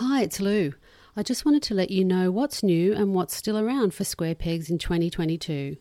[0.00, 0.74] Hi, it's Lou.
[1.16, 4.36] I just wanted to let you know what's new and what's still around for Square
[4.36, 5.76] Pegs in 2022.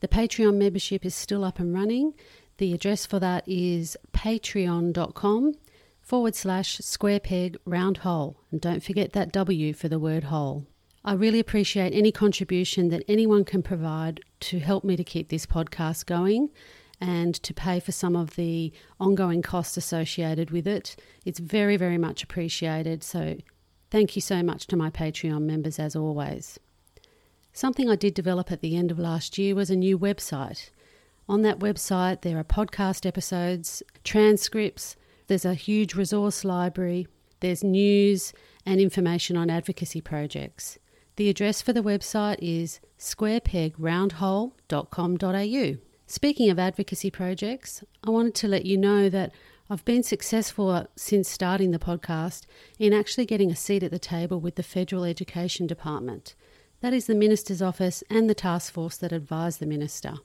[0.00, 2.12] The Patreon membership is still up and running.
[2.58, 5.54] The address for that is patreon.com
[6.02, 8.36] forward slash square peg round hole.
[8.50, 10.66] And don't forget that W for the word hole.
[11.02, 15.46] I really appreciate any contribution that anyone can provide to help me to keep this
[15.46, 16.50] podcast going
[17.00, 18.70] and to pay for some of the
[19.00, 20.94] ongoing costs associated with it.
[21.24, 23.02] It's very, very much appreciated.
[23.02, 23.38] So
[23.92, 26.58] thank you so much to my Patreon members as always.
[27.52, 30.70] Something I did develop at the end of last year was a new website.
[31.28, 37.06] On that website, there are podcast episodes, transcripts, there's a huge resource library,
[37.40, 38.32] there's news
[38.64, 40.78] and information on advocacy projects.
[41.16, 45.76] The address for the website is squarepegroundhole.com.au.
[46.06, 49.32] Speaking of advocacy projects, I wanted to let you know that
[49.72, 52.44] I've been successful uh, since starting the podcast
[52.78, 56.34] in actually getting a seat at the table with the Federal Education Department.
[56.82, 60.16] That is the Minister's office and the task force that advise the Minister.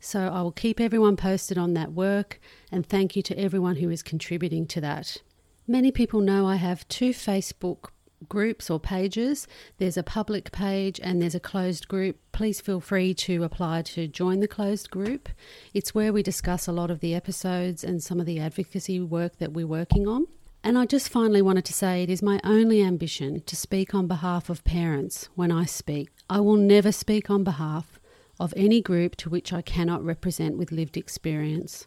[0.00, 2.40] So I will keep everyone posted on that work
[2.72, 5.18] and thank you to everyone who is contributing to that.
[5.66, 7.90] Many people know I have two Facebook
[8.28, 9.46] groups or pages.
[9.78, 12.18] There's a public page and there's a closed group.
[12.32, 15.28] Please feel free to apply to join the closed group.
[15.74, 19.38] It's where we discuss a lot of the episodes and some of the advocacy work
[19.38, 20.26] that we're working on.
[20.64, 24.06] And I just finally wanted to say it is my only ambition to speak on
[24.06, 26.10] behalf of parents when I speak.
[26.28, 28.00] I will never speak on behalf
[28.40, 31.86] of any group to which I cannot represent with lived experience.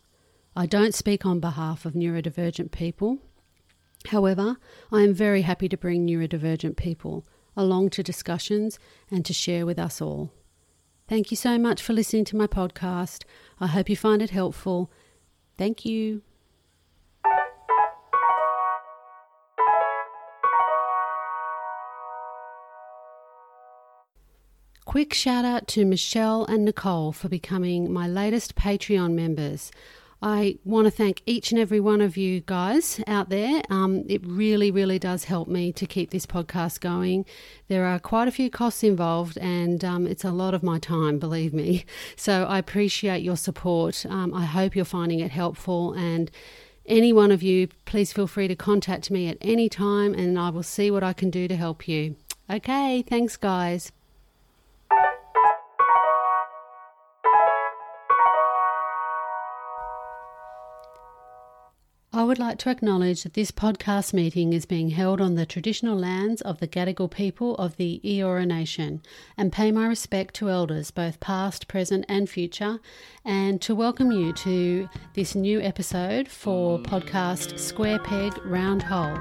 [0.56, 3.20] I don't speak on behalf of neurodivergent people
[4.08, 4.58] However,
[4.92, 9.78] I am very happy to bring neurodivergent people along to discussions and to share with
[9.78, 10.32] us all.
[11.08, 13.24] Thank you so much for listening to my podcast.
[13.60, 14.90] I hope you find it helpful.
[15.58, 16.22] Thank you.
[24.86, 29.72] Quick shout out to Michelle and Nicole for becoming my latest Patreon members.
[30.22, 33.64] I want to thank each and every one of you guys out there.
[33.72, 37.26] Um, it really, really does help me to keep this podcast going.
[37.70, 41.18] There are quite a few costs involved, and um, it's a lot of my time,
[41.18, 41.86] believe me.
[42.16, 44.06] So I appreciate your support.
[44.08, 45.94] Um, I hope you're finding it helpful.
[45.94, 46.30] And
[46.86, 50.50] any one of you, please feel free to contact me at any time, and I
[50.50, 52.16] will see what I can do to help you.
[52.50, 53.92] Okay, thanks, guys.
[62.32, 66.42] Would like to acknowledge that this podcast meeting is being held on the traditional lands
[66.44, 69.02] of the Gadigal people of the Eora Nation
[69.36, 72.80] and pay my respect to elders, both past, present, and future,
[73.26, 79.18] and to welcome you to this new episode for podcast Square Peg Round Hole.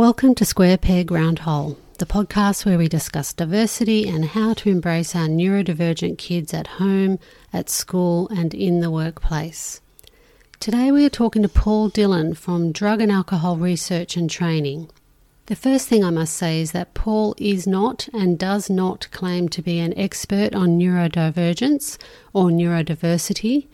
[0.00, 4.70] Welcome to Square Peg Round Hole, the podcast where we discuss diversity and how to
[4.70, 7.18] embrace our neurodivergent kids at home,
[7.52, 9.82] at school, and in the workplace.
[10.58, 14.88] Today we are talking to Paul Dillon from Drug and Alcohol Research and Training.
[15.44, 19.50] The first thing I must say is that Paul is not and does not claim
[19.50, 21.98] to be an expert on neurodivergence
[22.32, 23.66] or neurodiversity,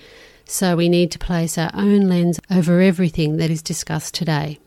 [0.44, 4.58] so we need to place our own lens over everything that is discussed today.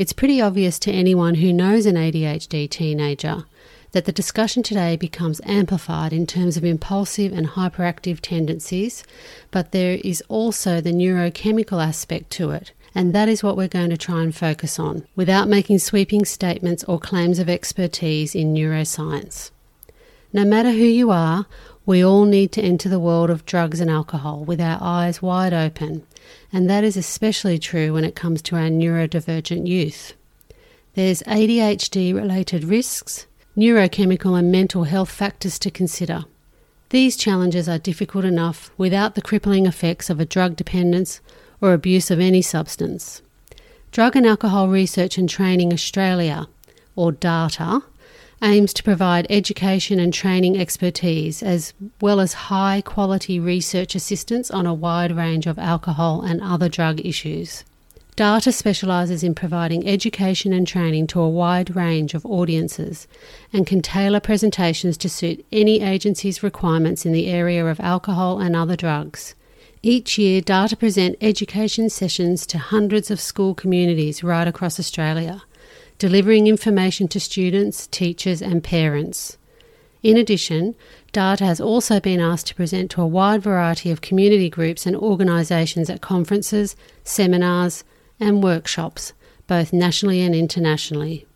[0.00, 3.44] It's pretty obvious to anyone who knows an ADHD teenager
[3.92, 9.04] that the discussion today becomes amplified in terms of impulsive and hyperactive tendencies,
[9.50, 12.72] but there is also the neurochemical aspect to it.
[12.94, 16.82] And that is what we're going to try and focus on without making sweeping statements
[16.84, 19.50] or claims of expertise in neuroscience.
[20.32, 21.44] No matter who you are,
[21.84, 25.52] we all need to enter the world of drugs and alcohol with our eyes wide
[25.52, 26.06] open
[26.52, 30.14] and that is especially true when it comes to our neurodivergent youth.
[30.94, 33.26] There's ADHD related risks,
[33.56, 36.24] neurochemical and mental health factors to consider.
[36.90, 41.20] These challenges are difficult enough without the crippling effects of a drug dependence
[41.60, 43.22] or abuse of any substance.
[43.92, 46.48] Drug and Alcohol Research and Training Australia,
[46.96, 47.82] or DARTA,
[48.42, 54.66] aims to provide education and training expertise as well as high quality research assistance on
[54.66, 57.64] a wide range of alcohol and other drug issues.
[58.16, 63.08] DARTA specialises in providing education and training to a wide range of audiences
[63.52, 68.54] and can tailor presentations to suit any agency's requirements in the area of alcohol and
[68.54, 69.34] other drugs.
[69.82, 75.42] Each year, DARTA present education sessions to hundreds of school communities right across Australia,
[76.00, 79.36] delivering information to students, teachers, and parents.
[80.02, 80.74] In addition,
[81.12, 84.96] DARTA has also been asked to present to a wide variety of community groups and
[84.96, 86.74] organisations at conferences,
[87.04, 87.84] seminars,
[88.18, 89.12] and workshops,
[89.46, 91.26] both nationally and internationally.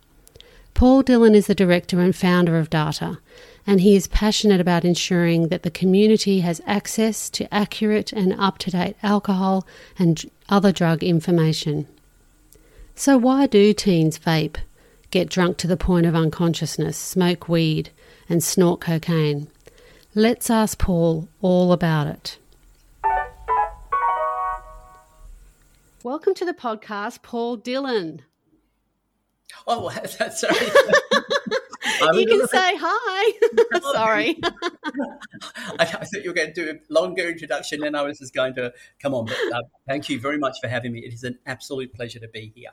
[0.73, 3.19] Paul Dillon is the director and founder of DARTA,
[3.67, 8.57] and he is passionate about ensuring that the community has access to accurate and up
[8.57, 9.67] to date alcohol
[9.99, 11.87] and other drug information.
[12.97, 14.55] So, why do teens vape,
[15.11, 17.89] get drunk to the point of unconsciousness, smoke weed,
[18.29, 19.49] and snort cocaine?
[20.15, 22.37] Let's ask Paul all about it.
[26.03, 28.21] Welcome to the podcast, Paul Dillon.
[29.67, 30.55] Oh, that's sorry.
[32.13, 33.33] you can say hi.
[33.93, 34.39] Sorry.
[34.43, 38.33] I, I, thought you were going to do a longer introduction, and I was just
[38.33, 39.25] going to come on.
[39.25, 41.01] But uh, thank you very much for having me.
[41.01, 42.71] It is an absolute pleasure to be here.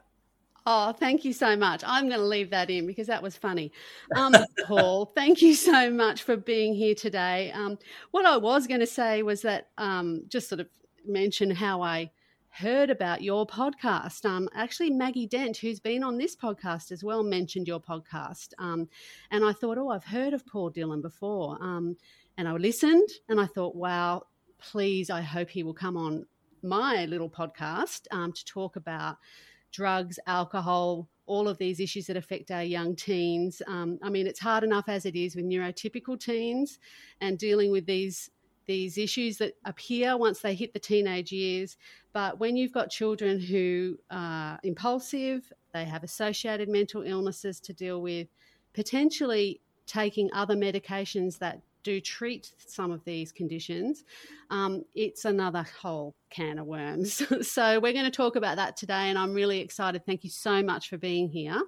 [0.65, 1.83] Oh, thank you so much.
[1.85, 3.73] I'm going to leave that in because that was funny.
[4.15, 4.35] Um,
[4.67, 7.51] Paul, thank you so much for being here today.
[7.53, 7.79] Um,
[8.13, 10.69] what I was going to say was that um, just sort of
[11.05, 12.13] mention how I
[12.51, 14.25] heard about your podcast.
[14.25, 18.53] Um, actually, Maggie Dent, who's been on this podcast as well, mentioned your podcast.
[18.59, 18.89] Um,
[19.31, 21.57] and I thought, oh, I've heard of Paul Dillon before.
[21.61, 21.97] Um,
[22.37, 24.27] and I listened and I thought, wow,
[24.59, 26.27] please, I hope he will come on
[26.63, 29.17] my little podcast um, to talk about
[29.73, 33.63] drugs, alcohol, all of these issues that affect our young teens.
[33.67, 36.79] Um, I mean, it's hard enough as it is with neurotypical teens
[37.21, 38.31] and dealing with these
[38.67, 41.77] these issues that appear once they hit the teenage years.
[42.13, 48.01] But when you've got children who are impulsive, they have associated mental illnesses to deal
[48.01, 48.29] with,
[48.73, 54.05] potentially taking other medications that do treat some of these conditions,
[54.51, 57.23] um, it's another whole can of worms.
[57.49, 60.05] so, we're going to talk about that today, and I'm really excited.
[60.07, 61.61] Thank you so much for being here.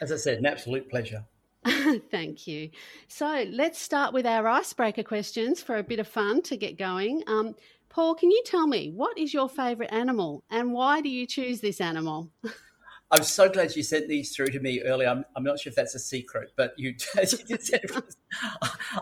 [0.00, 1.24] As I said, an absolute pleasure.
[2.10, 2.70] Thank you.
[3.06, 7.22] So let's start with our icebreaker questions for a bit of fun to get going.
[7.26, 7.54] Um,
[7.88, 11.60] Paul, can you tell me what is your favourite animal and why do you choose
[11.60, 12.30] this animal?
[13.12, 15.06] I'm so glad you sent these through to me earlier.
[15.06, 17.84] I'm, I'm not sure if that's a secret, but you, you said,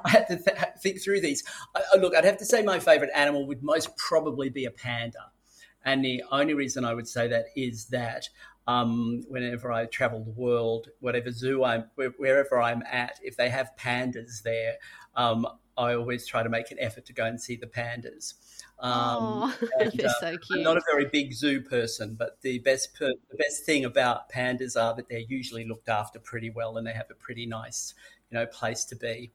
[0.05, 1.45] I had to th- think through these.
[1.77, 5.31] I, look, I'd have to say my favourite animal would most probably be a panda.
[5.85, 8.29] And the only reason I would say that is that
[8.67, 13.71] um, whenever I travel the world, whatever zoo I'm, wherever I'm at, if they have
[13.79, 14.75] pandas there,
[15.15, 15.47] um,
[15.81, 18.35] I always try to make an effort to go and see the pandas.
[18.79, 20.59] Um, oh, and, they're uh, so cute.
[20.59, 24.31] I'm not a very big zoo person, but the best per- the best thing about
[24.31, 27.95] pandas are that they're usually looked after pretty well, and they have a pretty nice,
[28.31, 29.31] you know, place to be.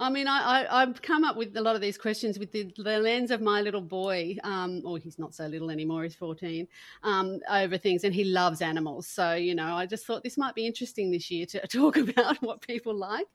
[0.00, 2.72] I mean, I, I, have come up with a lot of these questions with the,
[2.76, 6.66] the lens of my little boy, um, or he's not so little anymore, he's 14,
[7.02, 9.06] um, over things, and he loves animals.
[9.06, 12.40] So, you know, I just thought this might be interesting this year to talk about
[12.42, 13.26] what people like.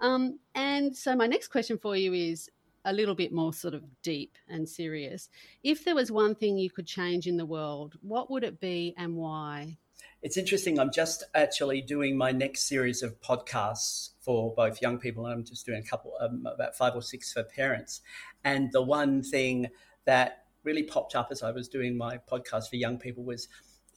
[0.00, 2.50] Um, and so, my next question for you is
[2.86, 5.30] a little bit more sort of deep and serious.
[5.62, 8.94] If there was one thing you could change in the world, what would it be
[8.98, 9.78] and why?
[10.24, 10.80] It's interesting.
[10.80, 15.44] I'm just actually doing my next series of podcasts for both young people, and I'm
[15.44, 18.00] just doing a couple, um, about five or six for parents.
[18.42, 19.66] And the one thing
[20.06, 23.48] that really popped up as I was doing my podcast for young people was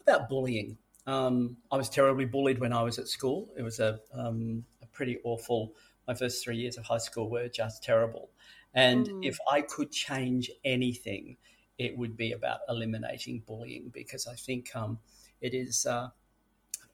[0.02, 0.78] about bullying.
[1.06, 3.48] Um, I was terribly bullied when I was at school.
[3.58, 5.76] It was a, um, a, pretty awful.
[6.10, 8.32] My first three years of high school were just terrible.
[8.74, 9.20] And mm.
[9.26, 11.38] if I could change anything,
[11.78, 15.00] it would be about eliminating bullying because I think um,
[15.42, 15.86] it is.
[15.86, 16.10] Uh,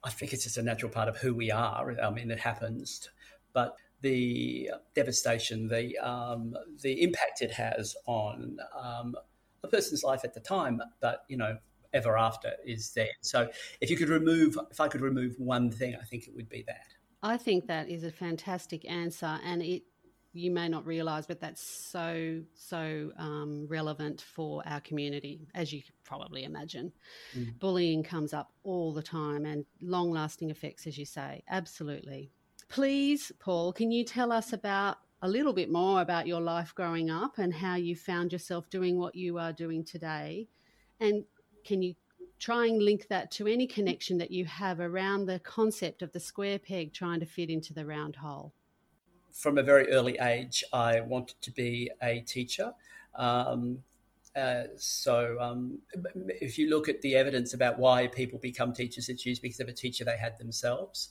[0.02, 1.96] I think it's just a natural part of who we are.
[2.00, 3.08] I mean, it happens,
[3.52, 9.16] but the devastation, the um, the impact it has on um,
[9.62, 11.56] a person's life at the time, but you know,
[11.94, 13.08] ever after is there.
[13.22, 13.48] So,
[13.80, 16.64] if you could remove, if I could remove one thing, I think it would be
[16.66, 16.94] that.
[17.22, 19.84] I think that is a fantastic answer, and it
[20.34, 25.82] you may not realize, but that's so, so um, relevant for our community, as you
[26.04, 26.92] probably imagine.
[27.38, 27.58] Mm.
[27.60, 31.42] Bullying comes up all the time and long lasting effects, as you say.
[31.48, 32.32] Absolutely.
[32.68, 37.10] Please, Paul, can you tell us about a little bit more about your life growing
[37.10, 40.48] up and how you found yourself doing what you are doing today?
[40.98, 41.24] And
[41.64, 41.94] can you
[42.40, 46.20] try and link that to any connection that you have around the concept of the
[46.20, 48.52] square peg trying to fit into the round hole?
[49.34, 52.72] From a very early age, I wanted to be a teacher.
[53.16, 53.80] Um,
[54.36, 55.78] uh, so, um,
[56.40, 59.68] if you look at the evidence about why people become teachers, it's usually because of
[59.68, 61.10] a teacher they had themselves.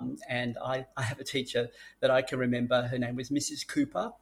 [0.00, 1.68] Um, and I, I, have a teacher
[2.00, 2.82] that I can remember.
[2.82, 3.66] Her name was Mrs.
[3.66, 4.12] Cooper.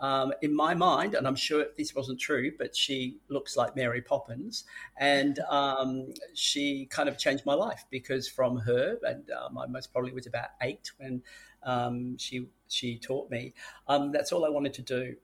[0.00, 4.00] um, in my mind, and I'm sure this wasn't true, but she looks like Mary
[4.00, 4.64] Poppins,
[4.98, 9.92] and um, she kind of changed my life because from her, and um, I most
[9.92, 11.22] probably was about eight when
[11.62, 13.54] um, she she taught me.
[13.86, 15.16] Um, that's all I wanted to do.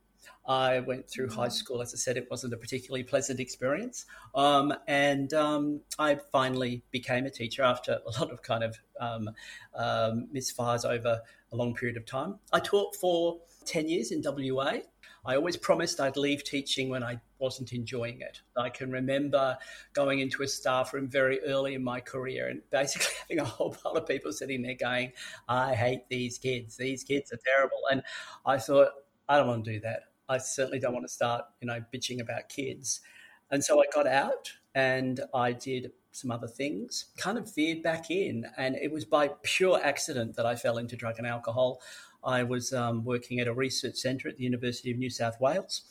[0.46, 1.82] I went through high school.
[1.82, 4.06] As I said, it wasn't a particularly pleasant experience.
[4.34, 9.30] Um, and um, I finally became a teacher after a lot of kind of um,
[9.74, 11.20] um misfires over
[11.52, 12.38] a long period of time.
[12.52, 14.78] I taught for 10 years in WA.
[15.26, 18.40] I always promised I'd leave teaching when I wasn't enjoying it.
[18.56, 19.56] I can remember
[19.92, 23.74] going into a staff room very early in my career and basically having a whole
[23.74, 25.12] pile of people sitting there going,
[25.46, 26.76] I hate these kids.
[26.76, 27.82] These kids are terrible.
[27.90, 28.02] And
[28.46, 28.88] I thought,
[29.28, 30.04] I don't want to do that.
[30.26, 33.02] I certainly don't want to start, you know, bitching about kids.
[33.50, 38.10] And so I got out and I did some other things, kind of veered back
[38.10, 38.46] in.
[38.56, 41.82] And it was by pure accident that I fell into drug and alcohol.
[42.24, 45.82] I was um, working at a research centre at the University of New South Wales.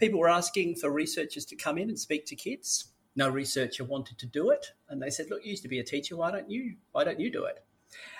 [0.00, 2.92] People were asking for researchers to come in and speak to kids.
[3.14, 5.84] No researcher wanted to do it, and they said, "Look, you used to be a
[5.84, 6.16] teacher.
[6.16, 6.76] Why don't you?
[6.92, 7.62] Why don't you do it?"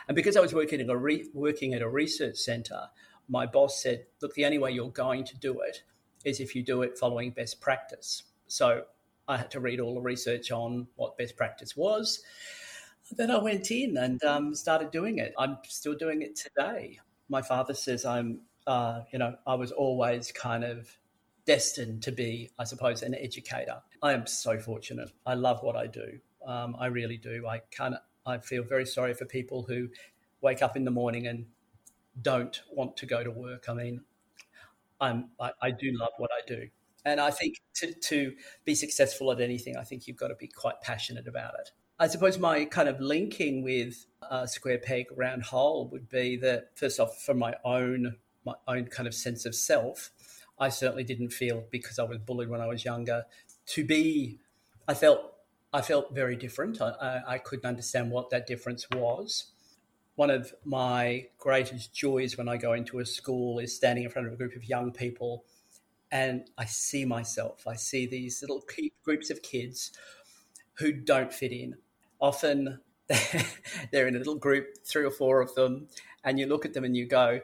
[0.07, 2.89] And because I was working at a re- working at a research centre,
[3.29, 5.83] my boss said, "Look, the only way you're going to do it
[6.25, 8.85] is if you do it following best practice." So
[9.27, 12.23] I had to read all the research on what best practice was.
[13.17, 15.35] Then I went in and um, started doing it.
[15.39, 20.33] I'm still doing it today my father says I'm, uh, you know, I was always
[20.33, 20.91] kind of
[21.47, 23.83] destined to be, I suppose, an educator.
[24.03, 25.11] I am so fortunate.
[25.27, 26.19] I love what I do.
[26.47, 27.47] Um, I really do.
[27.47, 29.89] I of, I feel very sorry for people who
[30.41, 31.47] wake up in the morning and
[32.23, 33.67] don't want to go to work.
[33.69, 34.01] I mean,
[35.01, 36.69] I'm, I, I do love what I do.
[37.05, 38.33] And I think to, to
[38.65, 41.71] be successful at anything, I think you've got to be quite passionate about it.
[41.99, 46.71] I suppose my kind of linking with uh, square peg round hole would be that
[46.75, 48.17] first off, from my own
[48.47, 50.11] my own kind of sense of self,
[50.61, 53.25] I certainly didn't feel because I was bullied when I was younger
[53.67, 54.39] to be.
[54.87, 55.33] I felt
[55.73, 56.81] I felt very different.
[56.81, 59.53] I, I, couldn't understand what that difference was.
[60.17, 64.27] One of my greatest joys when I go into a school is standing in front
[64.27, 65.45] of a group of young people
[66.11, 67.69] and I see myself.
[67.69, 68.65] I see these little
[69.05, 69.93] groups of kids
[70.75, 71.77] who don't fit in
[72.21, 72.81] often
[73.93, 75.89] they're in a little group, three or four of them,
[76.23, 77.41] and you look at them and you go,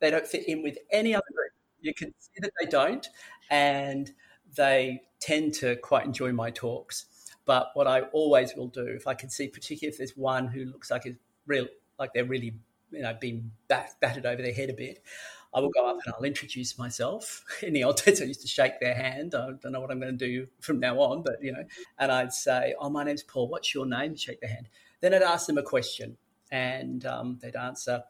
[0.00, 1.43] they don't fit in with any other group.
[1.84, 3.06] You can see that they don't,
[3.50, 4.10] and
[4.56, 7.06] they tend to quite enjoy my talks.
[7.44, 10.64] But what I always will do, if I can see, particularly if there's one who
[10.64, 11.66] looks like is real,
[11.98, 12.54] like they're really,
[12.90, 15.02] you know, being bat, battered over their head a bit,
[15.52, 17.44] I will go up and I'll introduce myself.
[17.62, 19.34] In the old days, I used to shake their hand.
[19.34, 21.64] I don't know what I'm going to do from now on, but you know,
[21.98, 23.48] and I'd say, "Oh, my name's Paul.
[23.48, 24.68] What's your name?" Shake their hand.
[25.00, 26.16] Then I'd ask them a question,
[26.50, 28.02] and um, they'd answer,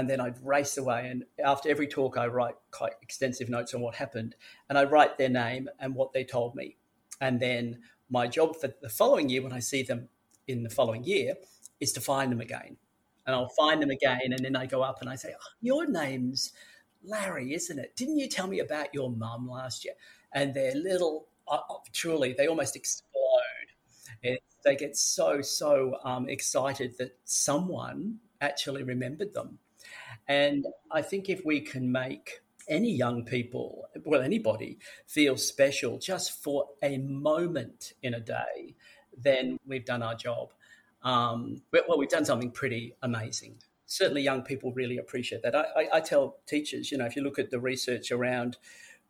[0.00, 1.08] and then I'd race away.
[1.10, 4.34] And after every talk, I write quite extensive notes on what happened,
[4.68, 6.76] and I write their name and what they told me,
[7.20, 10.08] and then my job for the following year, when I see them
[10.48, 11.34] in the following year,
[11.80, 12.78] is to find them again.
[13.26, 15.86] And I'll find them again, and then I go up and I say, oh, "Your
[15.86, 16.52] name's."
[17.02, 17.96] Larry, isn't it?
[17.96, 19.94] Didn't you tell me about your mum last year?
[20.34, 23.68] And their little, uh, uh truly, they almost explode.
[24.22, 29.58] It, they get so, so um, excited that someone actually remembered them.
[30.30, 36.40] And I think if we can make any young people, well, anybody, feel special just
[36.40, 38.76] for a moment in a day,
[39.18, 40.52] then we've done our job.
[41.02, 43.56] Um, well, we've done something pretty amazing
[43.86, 45.56] certainly young people really appreciate that.
[45.56, 48.56] I, I, I, tell teachers, you know, if you look at the research around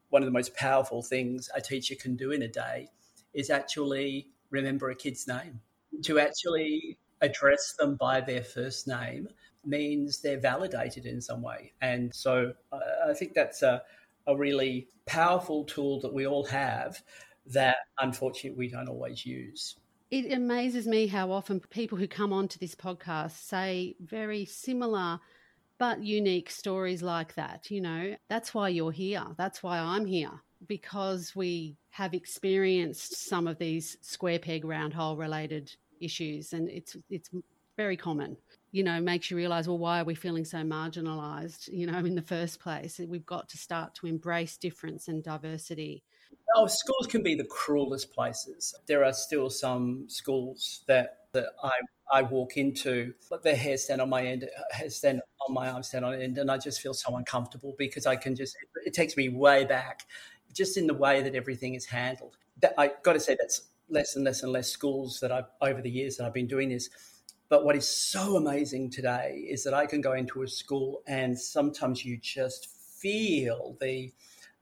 [0.08, 2.88] one of the most powerful things a teacher can do in a day
[3.34, 5.60] is actually remember a kid's name.
[6.04, 9.28] To actually address them by their first name
[9.64, 11.72] means they're validated in some way.
[11.80, 13.82] And so I think that's a,
[14.26, 17.02] a really powerful tool that we all have
[17.46, 19.76] that unfortunately we don't always use
[20.10, 25.20] it amazes me how often people who come onto this podcast say very similar
[25.80, 27.70] but unique stories like that.
[27.70, 29.24] You know, that's why you're here.
[29.38, 35.16] That's why I'm here because we have experienced some of these square peg round hole
[35.16, 37.30] related issues and it's it's
[37.78, 38.36] very common
[38.72, 42.14] you know makes you realize well why are we feeling so marginalized you know in
[42.14, 46.04] the first place we've got to start to embrace difference and diversity
[46.56, 48.74] Oh, schools can be the cruelest places.
[48.86, 51.72] There are still some schools that that I
[52.12, 55.82] I walk into, but their hair stand on my end, hair stand on my arm
[55.84, 59.16] stand on end, and I just feel so uncomfortable because I can just it takes
[59.16, 60.06] me way back,
[60.52, 62.36] just in the way that everything is handled.
[62.60, 65.80] That I got to say that's less and less and less schools that I've over
[65.80, 66.90] the years that I've been doing this.
[67.50, 71.38] But what is so amazing today is that I can go into a school and
[71.38, 72.68] sometimes you just
[73.00, 74.12] feel the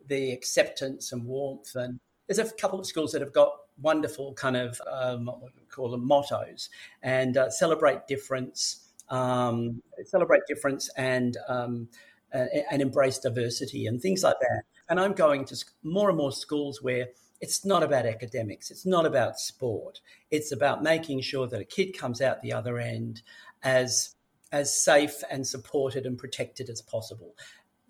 [0.07, 1.77] the acceptance and warmth.
[1.77, 5.31] And there's a couple of schools that have got wonderful kind of um,
[5.71, 6.71] call them mottos
[7.03, 11.89] and uh, celebrate difference, um, celebrate difference and um,
[12.33, 14.63] and embrace diversity and things like that.
[14.89, 17.09] And I'm going to more and more schools where
[17.41, 21.97] it's not about academics, it's not about sport, it's about making sure that a kid
[21.97, 23.23] comes out the other end
[23.63, 24.15] as
[24.51, 27.35] as safe and supported and protected as possible.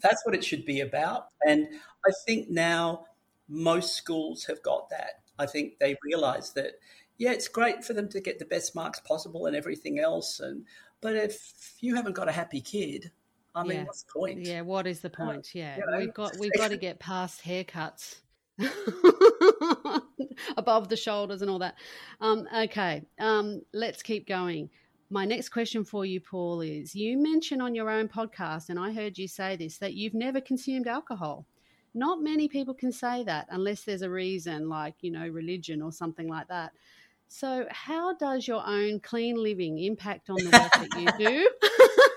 [0.02, 1.28] That's what it should be about.
[1.46, 1.68] And
[2.06, 3.06] I think now
[3.48, 5.22] most schools have got that.
[5.38, 6.72] I think they realize that,
[7.16, 10.40] yeah, it's great for them to get the best marks possible and everything else.
[10.40, 10.64] And
[11.00, 13.12] but if you haven't got a happy kid,
[13.54, 13.84] I mean, yeah.
[13.84, 14.40] what's the point?
[14.40, 15.54] Yeah, what is the point?
[15.54, 18.16] Yeah, we've got we've got to get past haircuts.
[20.56, 21.74] above the shoulders and all that.
[22.20, 24.70] Um, okay, um, let's keep going.
[25.10, 28.92] My next question for you, Paul, is you mentioned on your own podcast, and I
[28.92, 31.46] heard you say this, that you've never consumed alcohol.
[31.94, 35.92] Not many people can say that unless there's a reason, like, you know, religion or
[35.92, 36.72] something like that.
[37.28, 41.50] So, how does your own clean living impact on the work that you do?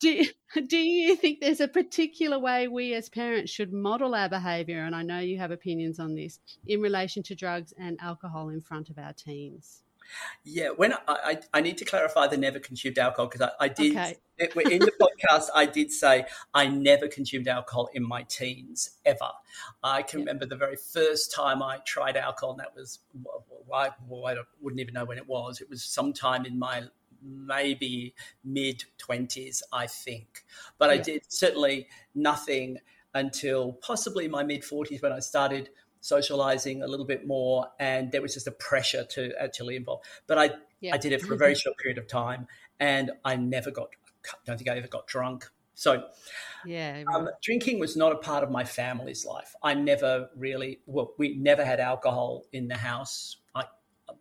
[0.00, 0.24] do,
[0.66, 4.80] do you think there's a particular way we as parents should model our behaviour?
[4.80, 8.60] And I know you have opinions on this in relation to drugs and alcohol in
[8.60, 9.82] front of our teens.
[10.44, 13.68] Yeah, when I, I, I, need to clarify the never consumed alcohol because I, I,
[13.68, 14.16] did okay.
[14.40, 19.30] in the podcast I did say I never consumed alcohol in my teens ever.
[19.84, 22.98] I can remember the very first time I tried alcohol, and that was
[23.68, 23.94] well,
[24.26, 25.60] I, wouldn't even know when it was.
[25.60, 26.84] It was sometime in my
[27.22, 30.44] maybe mid twenties, I think,
[30.78, 30.94] but yeah.
[30.94, 32.78] I did certainly nothing
[33.14, 38.22] until possibly my mid forties when I started socializing a little bit more, and there
[38.22, 40.00] was just a pressure to actually involve.
[40.26, 40.50] But I
[40.80, 40.94] yeah.
[40.94, 42.46] I did it for a very short period of time,
[42.78, 43.88] and I never got.
[44.26, 45.48] I Don't think I ever got drunk.
[45.74, 46.04] So,
[46.66, 49.54] yeah, um, drinking was not a part of my family's life.
[49.62, 53.38] I never really, well, we never had alcohol in the house.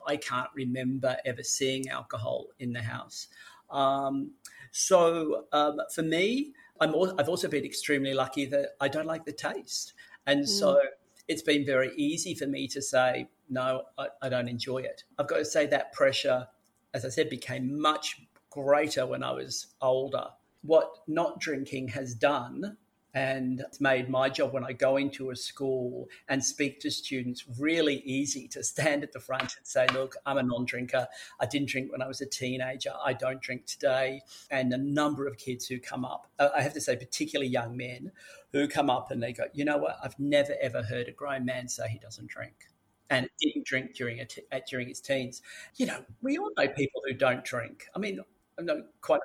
[0.06, 3.28] I, can't remember ever seeing alcohol in the house.
[3.70, 4.32] Um,
[4.72, 9.26] so, um, for me, I'm also, I've also been extremely lucky that I don't like
[9.26, 9.94] the taste,
[10.26, 10.48] and mm.
[10.48, 10.80] so
[11.28, 15.04] it's been very easy for me to say, no, I, I don't enjoy it.
[15.18, 16.48] I've got to say that pressure,
[16.94, 20.26] as I said, became much greater when I was older.
[20.62, 22.78] What not drinking has done
[23.14, 27.46] and it's made my job when I go into a school and speak to students
[27.58, 31.08] really easy to stand at the front and say, Look, I'm a non drinker.
[31.40, 32.92] I didn't drink when I was a teenager.
[33.04, 34.22] I don't drink today.
[34.52, 38.12] And a number of kids who come up, I have to say, particularly young men
[38.52, 39.98] who come up and they go, You know what?
[40.04, 42.70] I've never ever heard a grown man say he doesn't drink
[43.10, 44.24] and didn't drink during,
[44.70, 45.42] during his teens.
[45.78, 47.88] You know, we all know people who don't drink.
[47.96, 48.20] I mean,
[48.62, 49.22] Know quite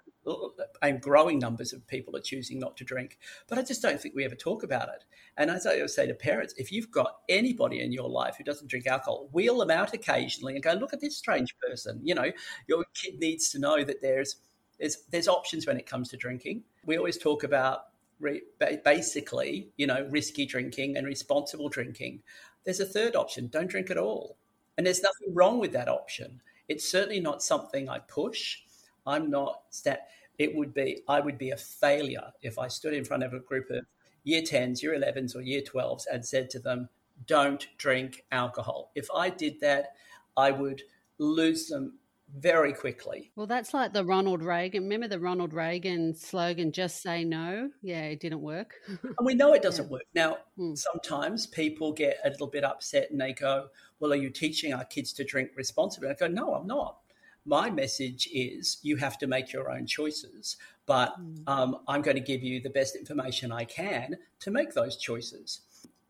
[0.83, 3.18] and growing numbers of people are choosing not to drink,
[3.49, 5.05] but I just don't think we ever talk about it.
[5.37, 8.68] And as I say to parents, if you've got anybody in your life who doesn't
[8.68, 12.01] drink alcohol, wheel them out occasionally and go, look at this strange person.
[12.03, 12.31] You know,
[12.68, 14.37] your kid needs to know that there's
[14.79, 16.64] there's there's options when it comes to drinking.
[16.85, 17.87] We always talk about
[18.20, 18.42] re-
[18.85, 22.23] basically, you know, risky drinking and responsible drinking.
[22.64, 24.37] There's a third option: don't drink at all,
[24.77, 26.40] and there's nothing wrong with that option.
[26.68, 28.61] It's certainly not something I push
[29.07, 33.05] I'm not that it would be I would be a failure if I stood in
[33.05, 33.85] front of a group of
[34.25, 36.88] year 10s, year 11s or year 12s and said to them,
[37.27, 38.90] don't drink alcohol.
[38.95, 39.95] If I did that,
[40.37, 40.83] I would
[41.19, 41.99] lose them
[42.37, 43.31] very quickly.
[43.37, 44.85] Well, that's like the Ronald Reagan.
[44.85, 47.71] Remember the Ronald Reagan slogan, just say no?
[47.83, 48.75] Yeah, it didn't work.
[48.88, 49.90] and we know it doesn't yeah.
[49.90, 50.03] work.
[50.14, 50.75] Now, hmm.
[50.75, 53.69] sometimes people get a little bit upset and they go,
[54.01, 56.09] Well, are you teaching our kids to drink responsibly?
[56.09, 56.97] I go, No, I'm not
[57.45, 61.43] my message is you have to make your own choices, but mm.
[61.47, 65.61] um, I'm going to give you the best information I can to make those choices.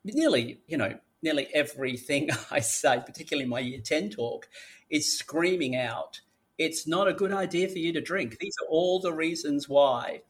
[0.05, 4.49] Nearly, you know, nearly everything I say, particularly my year 10 talk,
[4.91, 6.21] is screaming out,
[6.59, 8.39] it's not a good idea for you to drink.
[8.39, 10.23] These are all the reasons why.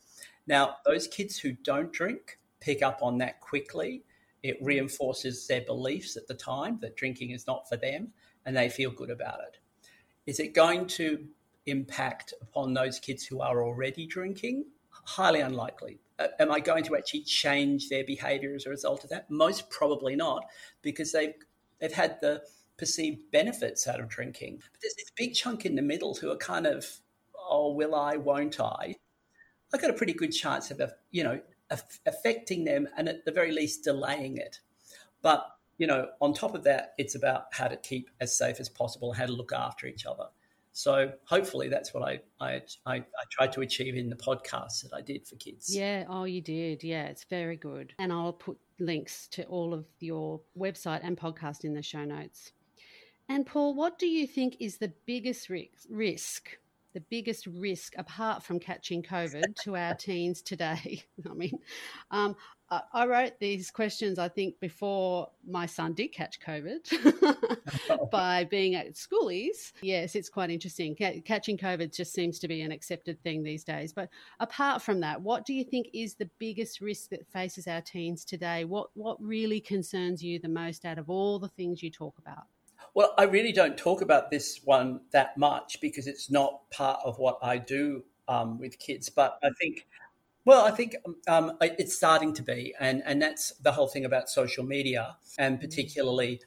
[0.46, 4.04] Now, those kids who don't drink pick up on that quickly.
[4.42, 8.12] It reinforces their beliefs at the time that drinking is not for them,
[8.44, 9.58] and they feel good about it.
[10.26, 11.26] Is it going to
[11.66, 14.66] impact upon those kids who are already drinking?
[14.90, 15.98] Highly unlikely.
[16.38, 19.30] Am I going to actually change their behavior as a result of that?
[19.30, 20.44] Most probably not,
[20.80, 21.34] because they've
[21.80, 22.42] they've had the
[22.76, 24.60] perceived benefits out of drinking.
[24.72, 26.86] But there's this big chunk in the middle who are kind of,
[27.36, 28.96] oh, will I, won't I?
[29.72, 31.40] I've got a pretty good chance of, you know,
[32.06, 34.60] affecting them and at the very least delaying it.
[35.22, 35.46] But
[35.78, 39.12] you know, on top of that, it's about how to keep as safe as possible,
[39.12, 40.24] how to look after each other.
[40.72, 44.92] So hopefully that's what I, I, I, I, tried to achieve in the podcast that
[44.92, 45.74] I did for kids.
[45.74, 46.82] Yeah, oh, you did.
[46.82, 47.94] Yeah, it's very good.
[48.00, 52.50] And I'll put links to all of your website and podcast in the show notes.
[53.28, 56.58] And Paul, what do you think is the biggest risk
[56.94, 61.02] the biggest risk apart from catching COVID to our teens today?
[61.30, 61.58] I mean,
[62.10, 62.36] um,
[62.92, 68.94] I wrote these questions, I think, before my son did catch COVID by being at
[68.94, 69.72] schoolies.
[69.82, 70.96] Yes, it's quite interesting.
[71.24, 73.92] Catching COVID just seems to be an accepted thing these days.
[73.92, 74.08] But
[74.40, 78.24] apart from that, what do you think is the biggest risk that faces our teens
[78.24, 78.64] today?
[78.64, 82.44] What, what really concerns you the most out of all the things you talk about?
[82.94, 87.18] Well, I really don't talk about this one that much because it's not part of
[87.18, 89.08] what I do um, with kids.
[89.08, 89.86] But I think,
[90.44, 90.94] well, I think
[91.26, 95.60] um, it's starting to be, and and that's the whole thing about social media, and
[95.60, 96.40] particularly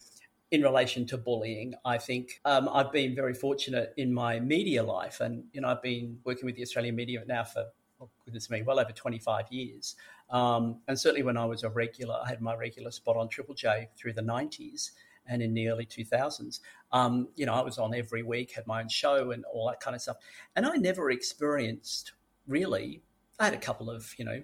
[0.51, 1.73] in relation to bullying.
[1.83, 5.81] I think um, I've been very fortunate in my media life, and you know I've
[5.81, 7.65] been working with the Australian media now for
[7.99, 9.95] oh, goodness me, well over twenty five years.
[10.29, 13.55] Um, and certainly when I was a regular, I had my regular spot on Triple
[13.55, 14.93] J through the nineties
[15.27, 16.59] and in the early 2000s.
[16.91, 19.79] Um, you know, I was on every week, had my own show and all that
[19.79, 20.17] kind of stuff.
[20.55, 22.13] And I never experienced
[22.47, 23.01] really,
[23.39, 24.41] I had a couple of, you know,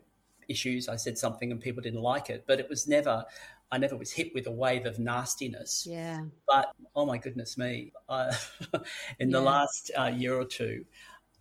[0.47, 0.89] issues.
[0.89, 3.23] I said something and people didn't like it, but it was never,
[3.71, 5.87] I never was hit with a wave of nastiness.
[5.89, 6.21] Yeah.
[6.47, 8.33] But oh my goodness me, uh,
[9.19, 10.85] in the last uh, year or two,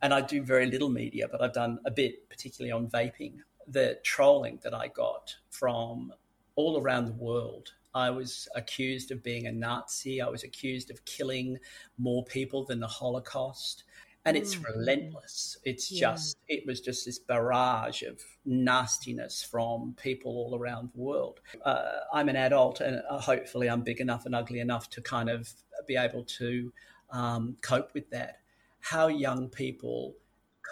[0.03, 3.39] and I do very little media, but I've done a bit, particularly on vaping.
[3.69, 6.13] The trolling that I got from
[6.57, 10.21] all around the world I was accused of being a Nazi.
[10.21, 11.59] I was accused of killing
[11.99, 13.85] more people than the Holocaust.
[14.25, 14.65] And it's mm.
[14.65, 15.59] relentless.
[15.65, 16.13] It's yeah.
[16.13, 21.41] just, it was just this barrage of nastiness from people all around the world.
[21.65, 25.29] Uh, I'm an adult, and uh, hopefully, I'm big enough and ugly enough to kind
[25.29, 25.53] of
[25.89, 26.73] be able to
[27.11, 28.39] um, cope with that.
[28.79, 30.15] How young people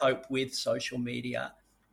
[0.00, 1.52] cope with social media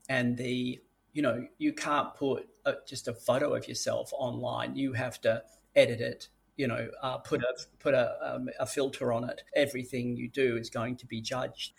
[0.10, 0.80] and the
[1.18, 4.76] you know, you can't put a, just a photo of yourself online.
[4.76, 5.42] You have to
[5.76, 6.28] edit it.
[6.58, 9.42] You know, uh, put a put a, um, a filter on it.
[9.56, 11.74] Everything you do is going to be judged.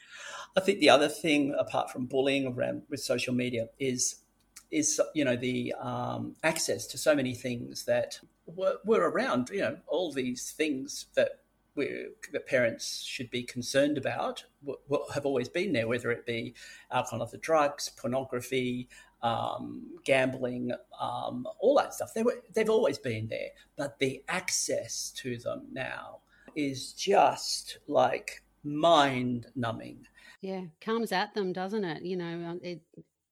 [0.56, 4.22] I think the other thing, apart from bullying around with social media, is
[4.72, 9.50] is you know the um, access to so many things that were, were around.
[9.50, 11.42] You know, all these things that
[12.32, 14.44] that parents should be concerned about
[15.14, 16.54] have always been there, whether it be
[16.90, 18.88] alcohol, other drugs, pornography,
[19.22, 22.14] um, gambling, um, all that stuff.
[22.14, 26.18] They were, they've always been there, but the access to them now
[26.54, 30.06] is just like mind numbing.
[30.40, 32.02] Yeah, comes at them, doesn't it?
[32.02, 32.80] You know, um, it,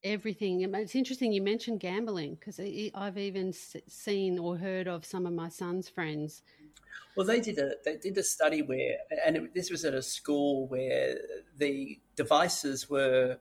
[0.02, 0.62] everything.
[0.62, 2.60] It's interesting you mentioned gambling because
[2.94, 6.42] I've even seen or heard of some of my son's friends.
[7.16, 10.02] Well, they did a they did a study where, and it, this was at a
[10.02, 11.16] school where
[11.56, 13.38] the devices were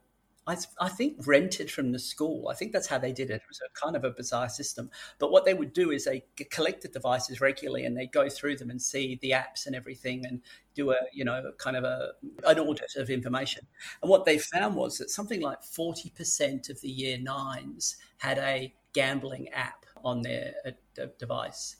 [0.47, 2.49] I, I, think rented from the school.
[2.49, 3.35] I think that's how they did it.
[3.35, 4.91] It was a kind of a bizarre system.
[5.17, 8.57] But what they would do is they collect the devices regularly and they go through
[8.57, 10.41] them and see the apps and everything and
[10.75, 12.11] do a you know kind of a
[12.45, 13.65] an audit of information.
[14.01, 18.37] And what they found was that something like forty percent of the year nines had
[18.37, 21.77] a gambling app on their uh, device.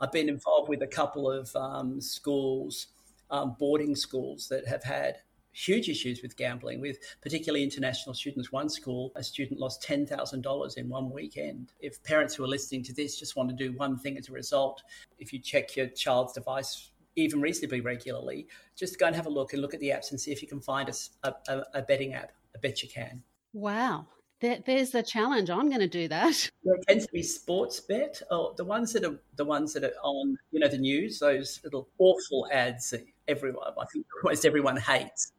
[0.00, 2.86] I've been involved with a couple of um, schools,
[3.30, 5.18] um, boarding schools that have had
[5.56, 8.52] huge issues with gambling, with particularly international students.
[8.52, 11.72] One school, a student lost $10,000 in one weekend.
[11.80, 14.32] If parents who are listening to this just want to do one thing as a
[14.32, 14.82] result,
[15.18, 19.54] if you check your child's device even reasonably regularly, just go and have a look
[19.54, 20.90] and look at the apps and see if you can find
[21.24, 22.32] a, a, a betting app.
[22.54, 23.22] I bet you can.
[23.54, 24.06] Wow.
[24.40, 25.48] There, there's the challenge.
[25.48, 26.50] I'm going to do that.
[26.64, 29.94] There tends to be sports bet, or the ones that are the ones that are
[30.02, 31.20] on, you know, the news.
[31.20, 35.30] Those little awful ads that everyone, I think, almost everyone hates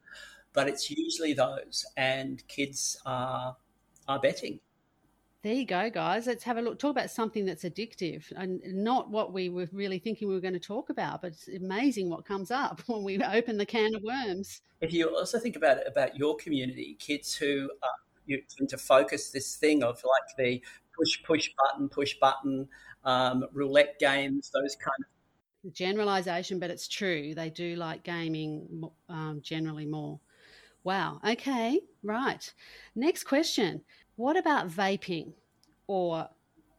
[0.52, 3.56] but it's usually those, and kids are
[4.08, 4.60] are betting.
[5.42, 6.26] There you go, guys.
[6.26, 6.80] Let's have a look.
[6.80, 10.54] Talk about something that's addictive and not what we were really thinking we were going
[10.54, 14.02] to talk about, but it's amazing what comes up when we open the can of
[14.02, 14.62] worms.
[14.80, 17.86] If you also think about it, about your community, kids who uh,
[18.26, 20.62] you tend to focus this thing of like the
[20.96, 22.68] push, push button, push button,
[23.04, 25.04] um, roulette games, those kind
[25.64, 27.34] of generalization, but it's true.
[27.34, 30.18] They do like gaming um, generally more.
[30.84, 31.20] Wow.
[31.26, 31.80] Okay.
[32.02, 32.52] Right.
[32.94, 33.82] Next question.
[34.16, 35.32] What about vaping,
[35.86, 36.28] or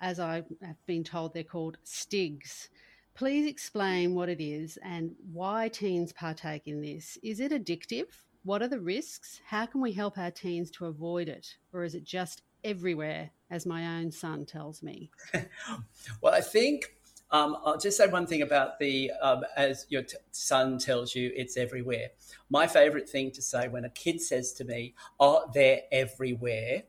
[0.02, 2.70] as I have been told, they're called STIGs?
[3.16, 7.18] Please explain what it is and why teens partake in this.
[7.22, 8.08] Is it addictive?
[8.44, 9.42] What are the risks?
[9.46, 11.56] How can we help our teens to avoid it?
[11.74, 15.12] Or is it just everywhere, as my own son tells me?
[16.22, 16.96] well, I think
[17.32, 21.32] Um, I'll just say one thing about the, um, as your t- son tells you,
[21.36, 22.10] it's everywhere.
[22.50, 26.84] My favorite thing to say when a kid says to me, oh, they're everywhere,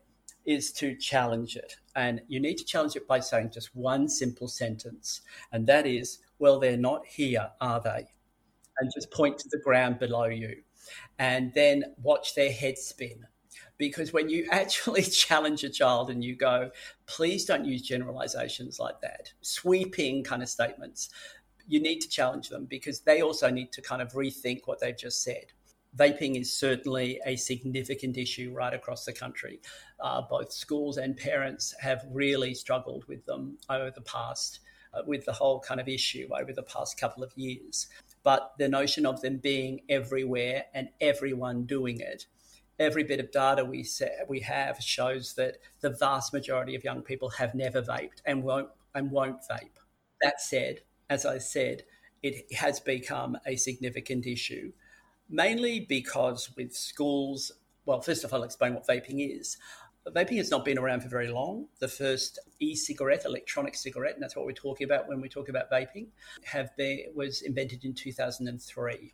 [0.45, 1.75] is to challenge it.
[1.95, 6.19] And you need to challenge it by saying just one simple sentence, and that is,
[6.39, 8.07] well, they're not here, are they?
[8.79, 10.63] And just point to the ground below you.
[11.19, 13.27] And then watch their head spin
[13.81, 16.69] because when you actually challenge a child and you go,
[17.07, 21.09] please don't use generalizations like that, sweeping kind of statements,
[21.67, 24.95] you need to challenge them because they also need to kind of rethink what they've
[24.95, 25.45] just said.
[25.97, 29.59] Vaping is certainly a significant issue right across the country.
[29.99, 34.59] Uh, both schools and parents have really struggled with them over the past,
[34.93, 37.87] uh, with the whole kind of issue over the past couple of years.
[38.21, 42.27] But the notion of them being everywhere and everyone doing it
[42.81, 43.85] every bit of data we
[44.27, 48.69] we have shows that the vast majority of young people have never vaped and won't
[48.95, 49.77] and won't vape.
[50.21, 51.83] That said, as I said,
[52.23, 54.73] it has become a significant issue,
[55.29, 57.51] mainly because with schools.
[57.85, 59.57] Well, first of all, I'll explain what vaping is.
[60.07, 61.67] Vaping has not been around for very long.
[61.79, 65.69] The first e-cigarette, electronic cigarette, and that's what we're talking about when we talk about
[65.69, 66.07] vaping,
[66.43, 69.13] have been was invented in 2003.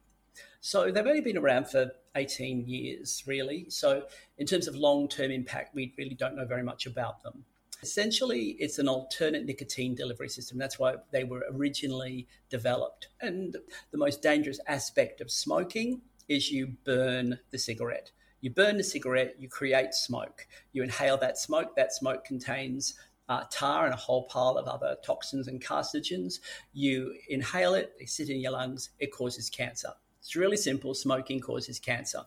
[0.59, 3.69] So they've only been around for 18 years, really.
[3.69, 4.03] So,
[4.37, 7.45] in terms of long term impact, we really don't know very much about them.
[7.83, 10.57] Essentially, it's an alternate nicotine delivery system.
[10.57, 13.09] That's why they were originally developed.
[13.21, 13.55] And
[13.91, 18.11] the most dangerous aspect of smoking is you burn the cigarette.
[18.41, 20.47] You burn the cigarette, you create smoke.
[20.73, 21.75] You inhale that smoke.
[21.75, 22.95] That smoke contains
[23.29, 26.39] uh, tar and a whole pile of other toxins and carcinogens.
[26.73, 29.93] You inhale it, they sit in your lungs, it causes cancer.
[30.27, 30.93] It's really simple.
[30.93, 32.23] Smoking causes cancer.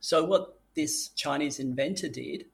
[0.00, 2.46] So, what this Chinese inventor did,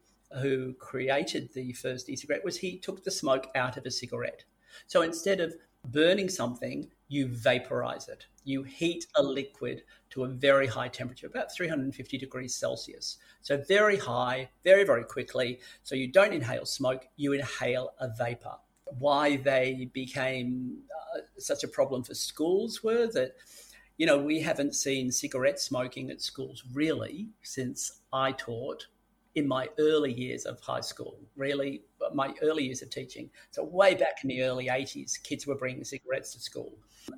[0.43, 4.45] who created the first e cigarette, was he took the smoke out of a cigarette.
[4.87, 5.55] So, instead of
[5.87, 8.27] burning something, you vaporize it.
[8.45, 13.17] You heat a liquid to a very high temperature, about 350 degrees Celsius.
[13.41, 15.61] So, very high, very, very quickly.
[15.83, 18.57] So, you don't inhale smoke, you inhale a vapor.
[18.99, 20.83] Why they became
[21.17, 23.37] uh, such a problem for schools were that
[23.97, 28.87] you know, we haven't seen cigarette smoking at schools really since I taught
[29.35, 33.31] in my early years of high school, really, uh, my early years of teaching.
[33.51, 36.73] So, way back in the early 80s, kids were bringing cigarettes to school.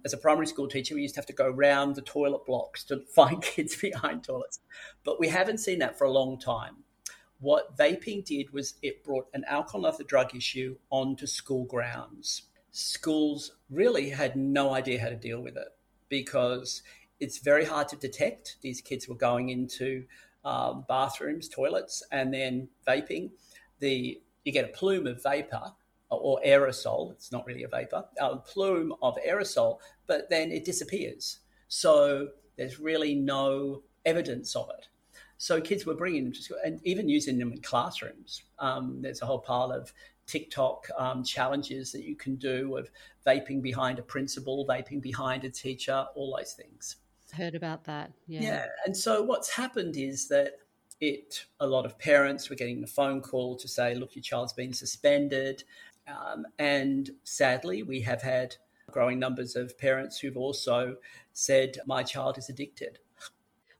[0.04, 2.84] As a primary school teacher, we used to have to go around the toilet blocks
[2.84, 4.60] to find kids behind toilets.
[5.04, 6.76] But we haven't seen that for a long time.
[7.38, 12.42] What vaping did was it brought an alcohol and other drug issue onto school grounds.
[12.70, 15.68] Schools really had no idea how to deal with it
[16.08, 16.82] because
[17.20, 18.56] it's very hard to detect.
[18.60, 20.04] These kids were going into
[20.44, 23.30] um, bathrooms, toilets, and then vaping.
[23.80, 25.72] The you get a plume of vapor
[26.08, 27.12] or aerosol.
[27.12, 31.40] It's not really a vapor, a plume of aerosol, but then it disappears.
[31.68, 34.86] So there's really no evidence of it.
[35.38, 38.44] So kids were bringing them to school and even using them in classrooms.
[38.58, 39.92] Um, there's a whole pile of
[40.26, 42.90] TikTok um, challenges that you can do of
[43.26, 46.96] vaping behind a principal, vaping behind a teacher, all those things.
[47.32, 48.12] Heard about that.
[48.26, 48.42] Yeah.
[48.42, 48.66] Yeah.
[48.84, 50.58] And so what's happened is that
[51.00, 54.52] it a lot of parents were getting the phone call to say, look, your child's
[54.52, 55.64] been suspended.
[56.08, 58.56] Um, and sadly, we have had
[58.90, 60.96] growing numbers of parents who've also
[61.32, 62.98] said, my child is addicted.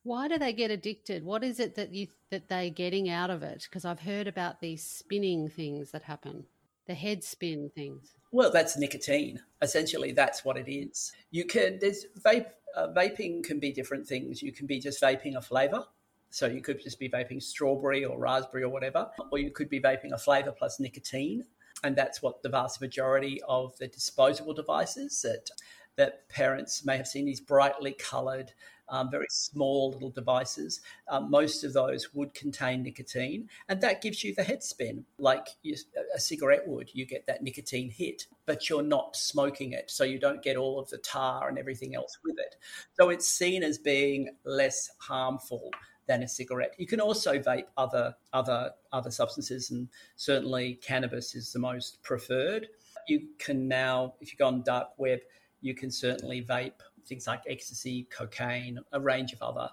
[0.03, 1.25] Why do they get addicted?
[1.25, 3.67] What is it that you that they're getting out of it?
[3.69, 6.45] Because I've heard about these spinning things that happen,
[6.87, 8.15] the head spin things.
[8.33, 9.41] Well, that's nicotine.
[9.63, 11.13] Essentially, that's what it is.
[11.31, 12.47] You can there's vape.
[12.77, 14.43] Uh, vaping can be different things.
[14.43, 15.85] You can be just vaping a flavor.
[16.31, 19.81] So you could just be vaping strawberry or raspberry or whatever, or you could be
[19.81, 21.45] vaping a flavor plus nicotine,
[21.85, 25.51] and that's what the vast majority of the disposable devices that
[25.97, 28.53] that parents may have seen these brightly coloured
[28.89, 30.81] um, very small little devices.
[31.09, 35.49] Um, most of those would contain nicotine, and that gives you the head spin, like
[35.63, 35.77] you,
[36.15, 36.91] a cigarette would.
[36.93, 40.79] You get that nicotine hit, but you're not smoking it, so you don't get all
[40.79, 42.57] of the tar and everything else with it.
[42.99, 45.71] So it's seen as being less harmful
[46.07, 46.75] than a cigarette.
[46.79, 52.69] You can also vape other other other substances, and certainly cannabis is the most preferred.
[53.09, 55.21] You can now, if you go on dark web,
[55.61, 59.69] you can certainly vape things like ecstasy, cocaine, a range of other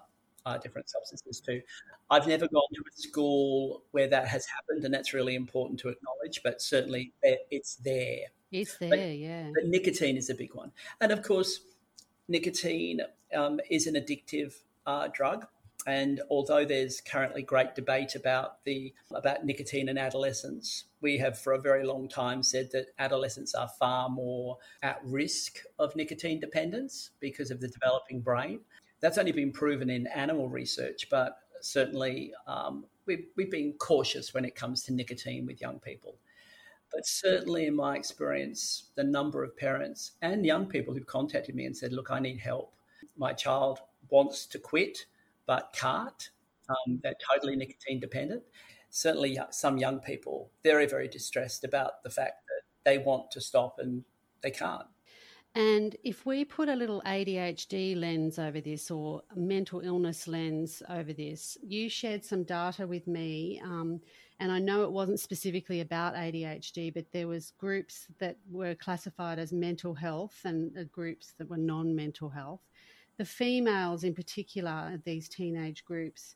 [0.46, 1.60] uh, different substances too.
[2.10, 5.88] I've never gone to a school where that has happened, and that's really important to
[5.88, 6.42] acknowledge.
[6.42, 8.26] But certainly, it's there.
[8.52, 9.50] It's there, but, yeah.
[9.54, 10.70] But nicotine is a big one,
[11.00, 11.60] and of course,
[12.28, 13.00] nicotine
[13.34, 14.54] um, is an addictive
[14.86, 15.46] uh, drug.
[15.86, 21.52] And although there's currently great debate about the about nicotine in adolescence, we have for
[21.52, 27.10] a very long time said that adolescents are far more at risk of nicotine dependence
[27.20, 28.60] because of the developing brain.
[29.00, 34.46] That's only been proven in animal research, but certainly um, we've, we've been cautious when
[34.46, 36.16] it comes to nicotine with young people.
[36.92, 41.66] But certainly, in my experience, the number of parents and young people who've contacted me
[41.66, 42.72] and said, Look, I need help.
[43.16, 45.06] My child wants to quit
[45.46, 46.30] but can't.
[46.68, 48.42] Um, they're totally nicotine dependent.
[48.90, 53.78] Certainly, some young people very, very distressed about the fact that they want to stop
[53.78, 54.04] and
[54.42, 54.86] they can't.
[55.56, 61.12] And if we put a little ADHD lens over this or mental illness lens over
[61.12, 64.00] this, you shared some data with me, um,
[64.40, 69.38] and I know it wasn't specifically about ADHD, but there was groups that were classified
[69.38, 72.62] as mental health and uh, groups that were non-mental health
[73.16, 76.34] the females in particular, these teenage groups,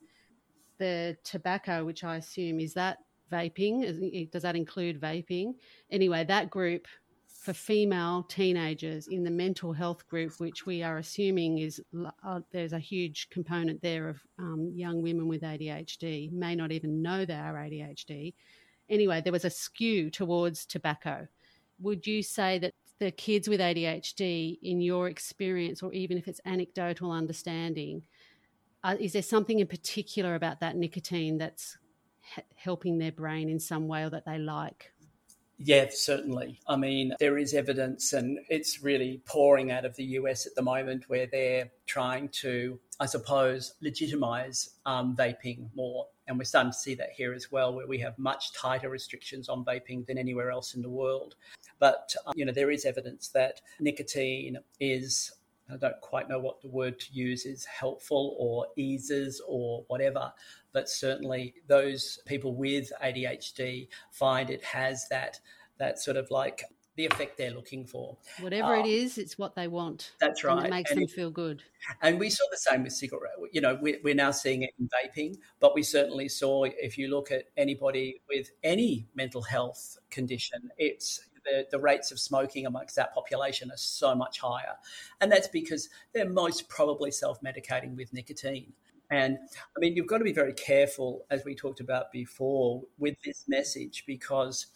[0.78, 2.98] the tobacco, which I assume is that
[3.32, 5.54] vaping, does that include vaping?
[5.90, 6.86] Anyway, that group
[7.26, 11.80] for female teenagers in the mental health group, which we are assuming is
[12.24, 17.00] uh, there's a huge component there of um, young women with ADHD, may not even
[17.02, 18.34] know they are ADHD.
[18.90, 21.28] Anyway, there was a skew towards tobacco.
[21.80, 26.40] Would you say that the kids with ADHD, in your experience, or even if it's
[26.44, 28.02] anecdotal understanding,
[28.84, 31.76] uh, is there something in particular about that nicotine that's
[32.54, 34.92] helping their brain in some way or that they like?
[35.61, 36.61] Yeah, certainly.
[36.68, 40.62] I mean, there is evidence, and it's really pouring out of the US at the
[40.62, 46.06] moment where they're trying to, I suppose, legitimize um, vaping more.
[46.28, 49.48] And we're starting to see that here as well, where we have much tighter restrictions
[49.48, 51.34] on vaping than anywhere else in the world.
[51.78, 55.32] But, um, you know, there is evidence that nicotine is
[55.70, 60.32] I don't quite know what the word to use is helpful or eases or whatever,
[60.72, 65.40] but certainly those people with ADHD find it has that
[65.78, 66.64] that sort of like
[66.98, 68.16] the effect they're looking for.
[68.40, 70.12] Whatever um, it is, it's what they want.
[70.20, 70.56] That's right.
[70.58, 71.62] And it makes and them it, feel good.
[72.02, 73.34] And we saw the same with cigarette.
[73.52, 77.06] You know, we're, we're now seeing it in vaping, but we certainly saw if you
[77.06, 82.96] look at anybody with any mental health condition, it's the, the rates of smoking amongst
[82.96, 84.74] that population are so much higher.
[85.20, 88.72] And that's because they're most probably self medicating with nicotine.
[89.11, 89.38] And
[89.77, 93.44] I mean, you've got to be very careful, as we talked about before, with this
[93.48, 94.66] message because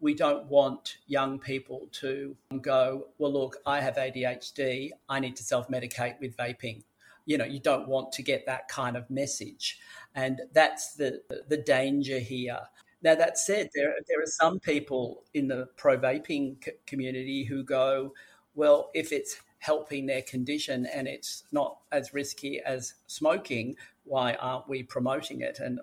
[0.00, 5.42] we don't want young people to go, well, look, I have ADHD, I need to
[5.42, 6.82] self medicate with vaping.
[7.26, 9.78] You know, you don't want to get that kind of message.
[10.14, 12.60] And that's the, the danger here.
[13.02, 18.12] Now, that said, there, there are some people in the pro vaping community who go,
[18.54, 24.68] well, if it's helping their condition and it's not as risky as smoking, why aren't
[24.68, 25.60] we promoting it?
[25.60, 25.80] And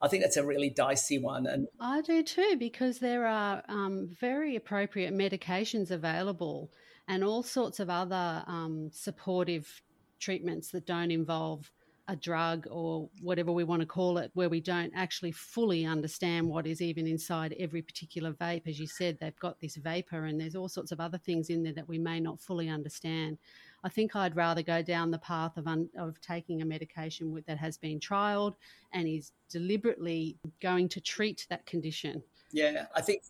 [0.00, 1.46] I think that's a really dicey one.
[1.46, 6.70] And I do too, because there are um, very appropriate medications available
[7.08, 9.82] and all sorts of other um, supportive
[10.18, 11.70] treatments that don't involve
[12.12, 16.46] a drug or whatever we want to call it, where we don't actually fully understand
[16.46, 18.68] what is even inside every particular vape.
[18.68, 21.62] As you said, they've got this vapor and there's all sorts of other things in
[21.62, 23.38] there that we may not fully understand.
[23.82, 27.46] I think I'd rather go down the path of, un- of taking a medication with,
[27.46, 28.54] that has been trialed
[28.92, 32.22] and is deliberately going to treat that condition.
[32.52, 33.22] Yeah, I think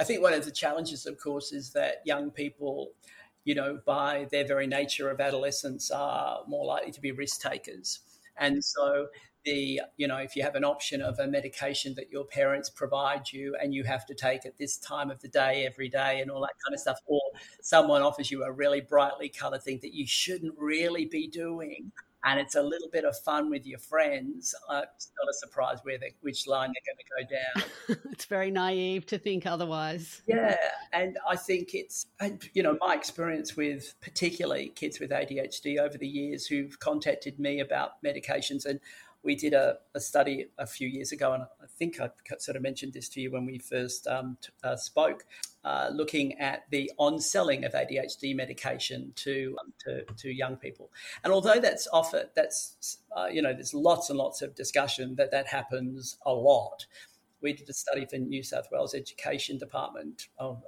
[0.00, 2.90] I think one of the challenges, of course, is that young people
[3.44, 8.00] you know, by their very nature of adolescence, are more likely to be risk takers.
[8.38, 9.08] And so
[9.44, 13.30] the you know if you have an option of a medication that your parents provide
[13.30, 16.30] you and you have to take at this time of the day every day and
[16.30, 17.20] all that kind of stuff or
[17.60, 21.92] someone offers you a really brightly colored thing that you shouldn't really be doing
[22.24, 25.78] and it's a little bit of fun with your friends uh, it's not a surprise
[25.82, 28.00] where they, which line they're going to go down.
[28.12, 30.22] It's very naive to think otherwise.
[30.26, 30.56] Yeah
[30.94, 35.98] and i think it's and, you know my experience with particularly kids with adhd over
[35.98, 38.80] the years who've contacted me about medications and
[39.24, 42.62] we did a, a, study a few years ago, and I think I sort of
[42.62, 45.24] mentioned this to you when we first um, t- uh, spoke,
[45.64, 50.90] uh, looking at the on-selling of ADHD medication to, um, to, to young people.
[51.24, 55.30] And although that's offered, that's uh, you know, there's lots and lots of discussion that
[55.30, 56.86] that happens a lot.
[57.40, 60.28] We did a study for New South Wales Education Department.
[60.38, 60.62] Oh,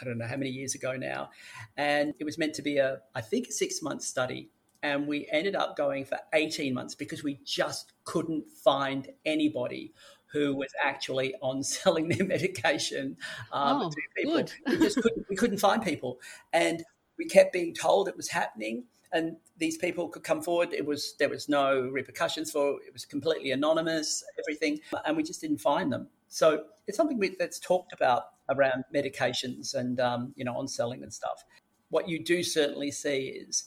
[0.00, 1.30] I don't know how many years ago now,
[1.76, 4.50] and it was meant to be a, I think, a six-month study
[4.82, 9.92] and we ended up going for 18 months because we just couldn't find anybody
[10.32, 13.16] who was actually on selling their medication
[13.52, 14.34] um, oh, to people.
[14.34, 14.52] Good.
[14.66, 16.20] we just couldn't, we couldn't find people.
[16.52, 16.84] And
[17.18, 18.84] we kept being told it was happening.
[19.12, 20.72] and these people could come forward.
[20.72, 22.80] It was there was no repercussions for it.
[22.86, 26.08] It was completely anonymous, everything, and we just didn't find them.
[26.28, 31.02] So it's something we, that's talked about around medications and um, you know on selling
[31.02, 31.44] and stuff.
[31.90, 33.64] What you do certainly see is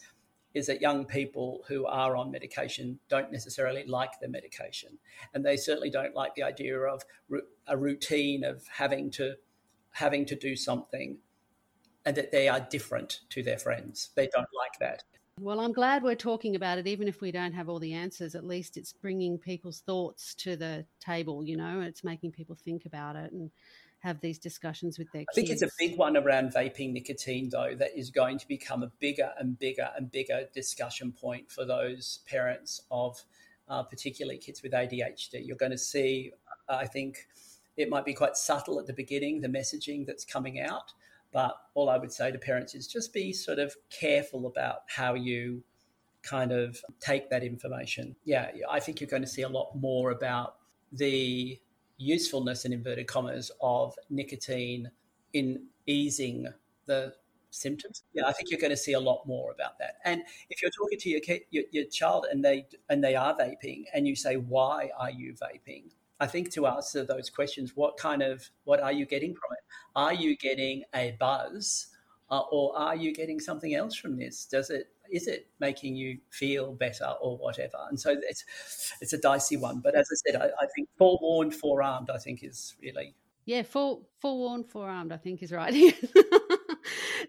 [0.54, 4.98] is that young people who are on medication don't necessarily like the medication,
[5.34, 7.04] and they certainly don't like the idea of
[7.68, 9.36] a routine of having to
[9.92, 11.18] having to do something,
[12.06, 14.10] and that they are different to their friends.
[14.16, 15.04] They don't like that.
[15.40, 18.36] Well, I'm glad we're talking about it, even if we don't have all the answers.
[18.36, 21.44] At least it's bringing people's thoughts to the table.
[21.44, 23.50] You know, it's making people think about it and
[24.02, 25.30] have these discussions with their kids.
[25.32, 28.84] I think it's a big one around vaping nicotine, though, that is going to become
[28.84, 33.24] a bigger and bigger and bigger discussion point for those parents of
[33.70, 35.46] uh, particularly kids with ADHD.
[35.46, 36.32] You're going to see,
[36.68, 37.28] I think
[37.78, 40.94] it might be quite subtle at the beginning, the messaging that's coming out.
[41.32, 45.14] But all I would say to parents is just be sort of careful about how
[45.14, 45.64] you
[46.24, 48.16] kind of take that information.
[48.26, 50.56] Yeah, I think you're going to see a lot more about
[50.92, 51.60] the
[52.02, 54.90] usefulness in inverted commas of nicotine
[55.34, 56.48] in easing
[56.86, 57.14] the
[57.52, 58.04] symptoms.
[58.14, 59.96] Yeah, I think you're going to see a lot more about that.
[60.06, 61.22] And if you're talking to your,
[61.52, 65.34] your, your child and they and they are vaping, and you say, "Why are you
[65.34, 69.54] vaping?" I think to answer those questions, what kind of what are you getting from
[69.54, 69.64] it?
[69.96, 71.88] Are you getting a buzz,
[72.30, 74.46] uh, or are you getting something else from this?
[74.46, 77.78] Does it is it making you feel better or whatever?
[77.90, 78.46] And so it's
[79.02, 79.80] it's a dicey one.
[79.80, 84.08] But as I said, I, I think forewarned, forearmed, I think is really yeah, full
[84.20, 85.74] forewarned, forearmed, I think is right.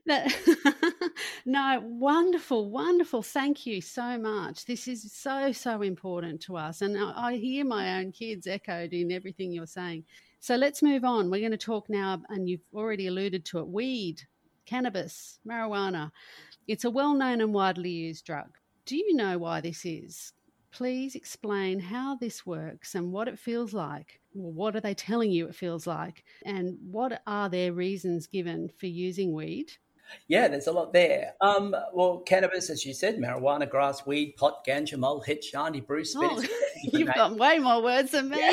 [0.07, 0.33] that,
[1.47, 3.23] no, wonderful, wonderful.
[3.23, 4.67] Thank you so much.
[4.67, 6.83] This is so, so important to us.
[6.83, 10.05] And I, I hear my own kids echoed in everything you're saying.
[10.39, 11.31] So let's move on.
[11.31, 14.23] We're going to talk now, and you've already alluded to it weed,
[14.67, 16.11] cannabis, marijuana.
[16.69, 18.59] It's a well known and widely used drug.
[18.87, 20.33] Do you know why this is?
[20.73, 24.21] Please explain how this works and what it feels like.
[24.33, 26.25] What are they telling you it feels like?
[26.47, 29.73] And what are their reasons given for using weed?
[30.29, 31.35] Yeah, there's a lot there.
[31.41, 36.15] Um, well, cannabis, as you said, marijuana, grass, weed, pot, ganja, mull, hit, shandy, Bruce,
[36.17, 36.43] oh,
[36.93, 38.39] You've got way more words than me.
[38.39, 38.53] Yeah.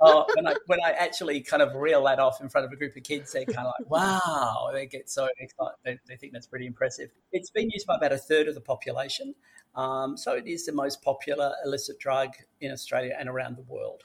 [0.00, 2.76] Oh, when I when I actually kind of reel that off in front of a
[2.76, 5.74] group of kids, they're kind of like, "Wow!" They get so excited.
[5.84, 7.10] They, they think that's pretty impressive.
[7.32, 9.34] It's been used by about a third of the population,
[9.74, 14.04] um, so it is the most popular illicit drug in Australia and around the world.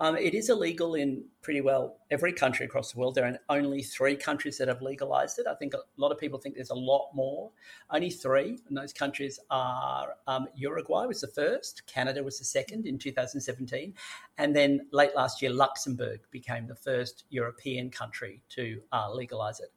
[0.00, 3.14] Um, it is illegal in pretty well every country across the world.
[3.14, 5.46] There are only three countries that have legalized it.
[5.46, 7.50] I think a lot of people think there's a lot more.
[7.90, 12.86] Only three, and those countries are um, Uruguay was the first, Canada was the second
[12.86, 13.94] in 2017,
[14.38, 19.72] and then late last year, Luxembourg became the first European country to uh, legalize it.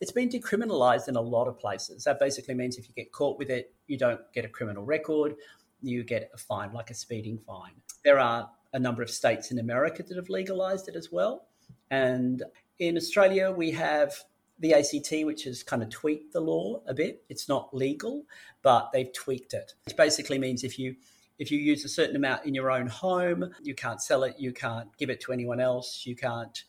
[0.00, 2.04] It's been decriminalized in a lot of places.
[2.04, 5.36] That basically means if you get caught with it, you don't get a criminal record,
[5.80, 7.72] you get a fine, like a speeding fine.
[8.04, 11.46] There are a number of states in America that have legalized it as well.
[11.90, 12.42] And
[12.78, 14.12] in Australia, we have
[14.58, 17.24] the ACT, which has kind of tweaked the law a bit.
[17.28, 18.24] It's not legal,
[18.62, 19.74] but they've tweaked it.
[19.86, 20.96] Which basically means if you
[21.38, 24.52] if you use a certain amount in your own home, you can't sell it, you
[24.52, 26.62] can't give it to anyone else, you can't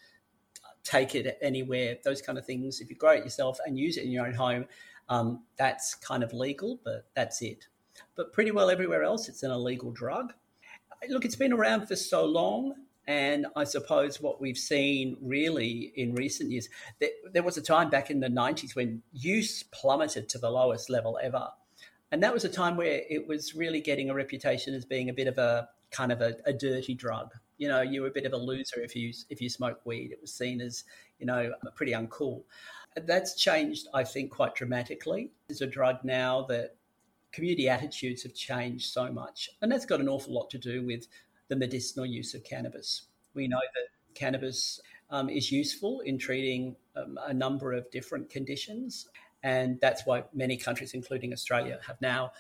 [0.84, 2.82] take it anywhere, those kind of things.
[2.82, 4.66] If you grow it yourself and use it in your own home,
[5.08, 7.68] um, that's kind of legal, but that's it.
[8.16, 10.34] But pretty well everywhere else, it's an illegal drug
[11.10, 12.76] look, it's been around for so long.
[13.08, 16.70] And I suppose what we've seen really in recent years,
[17.00, 20.90] there, there, was a time back in the 90s when use plummeted to the lowest
[20.90, 21.50] level ever.
[22.12, 25.14] And that was a time where it was really getting a reputation as being a
[25.14, 27.32] bit of a kind of a, a dirty drug.
[27.58, 30.12] You know, you were a bit of a loser if you if you smoke weed.
[30.12, 30.84] It was seen as,
[31.20, 32.44] you know, pretty uncool.
[32.96, 35.32] That's changed, I think, quite dramatically.
[35.50, 36.76] It's a drug now that
[37.36, 39.50] community attitudes have changed so much.
[39.62, 41.08] And that's got an awful lot to do with
[41.50, 43.08] the medicinal use of cannabis.
[43.34, 44.80] We know that cannabis
[45.10, 49.10] um, is useful in treating um, a number of different conditions.
[49.44, 52.32] And that's why many countries, including Australia, have now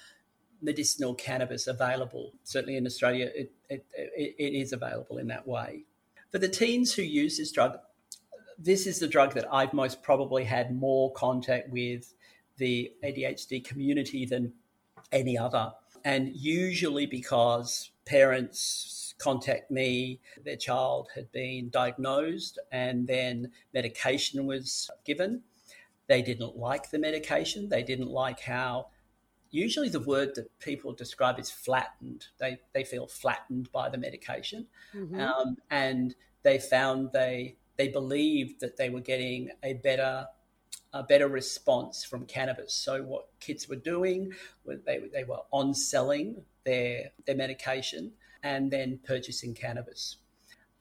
[0.61, 2.31] medicinal cannabis available.
[2.43, 5.83] Certainly in Australia, it, it, it, it is available in that way.
[6.31, 7.77] For the teens who use this drug,
[8.57, 12.13] this is the drug that I've most probably had more contact with
[12.57, 14.53] the ADHD community than
[15.11, 15.73] any other.
[16.03, 24.89] And usually because parents contact me, their child had been diagnosed and then medication was
[25.03, 25.41] given.
[26.07, 27.69] They didn't like the medication.
[27.69, 28.89] They didn't like how,
[29.49, 32.27] usually, the word that people describe is flattened.
[32.37, 34.67] They, they feel flattened by the medication.
[34.93, 35.19] Mm-hmm.
[35.19, 40.27] Um, and they found they, they believed that they were getting a better
[40.95, 42.73] a better response from cannabis.
[42.73, 44.31] So what kids were doing,
[44.65, 50.17] they, they were on selling their, their medication and then purchasing cannabis.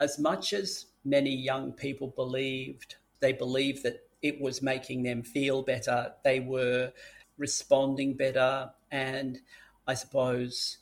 [0.00, 5.62] As much as many young people believed, they believed that it was making them feel
[5.62, 6.92] better, they were
[7.36, 9.40] responding better, and
[9.88, 10.78] I suppose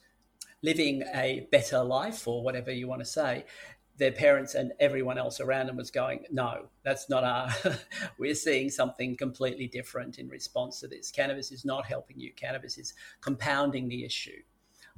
[0.60, 3.46] living a better life or whatever you want to say
[3.99, 7.51] their parents and everyone else around them was going, no, that's not our.
[8.18, 11.11] we're seeing something completely different in response to this.
[11.11, 12.32] Cannabis is not helping you.
[12.34, 14.40] Cannabis is compounding the issue.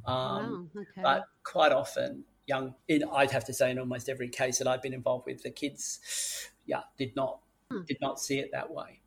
[0.07, 1.03] Um, wow, okay.
[1.03, 4.83] But quite often, young, in, I'd have to say, in almost every case that I've
[4.83, 7.41] been involved with, the kids, yeah, did not
[7.71, 7.83] hmm.
[7.87, 9.01] did not see it that way.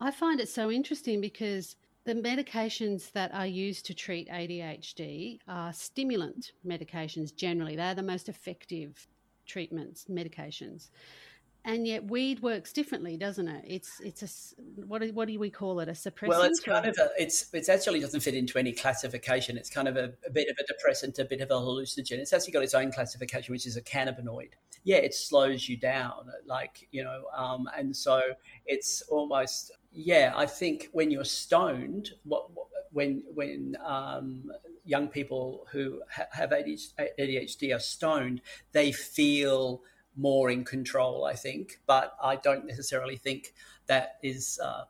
[0.00, 5.72] I find it so interesting because the medications that are used to treat ADHD are
[5.72, 7.76] stimulant medications generally.
[7.76, 9.06] They're the most effective
[9.46, 10.88] treatments, medications.
[11.64, 13.64] And yet, weed works differently, doesn't it?
[13.68, 15.88] It's it's a what do, what do we call it?
[15.88, 16.28] A suppressant?
[16.28, 19.56] Well, it's kind of a, it's it's actually doesn't fit into any classification.
[19.56, 22.18] It's kind of a, a bit of a depressant, a bit of a hallucinogen.
[22.18, 24.50] It's actually got its own classification, which is a cannabinoid.
[24.82, 28.20] Yeah, it slows you down, like you know, um, and so
[28.66, 30.32] it's almost yeah.
[30.34, 34.50] I think when you're stoned, what, what when when um,
[34.84, 38.40] young people who ha- have ADHD are stoned,
[38.72, 39.82] they feel
[40.16, 41.24] more in control.
[41.24, 43.54] I think, but I don't necessarily think
[43.86, 44.84] that is uh,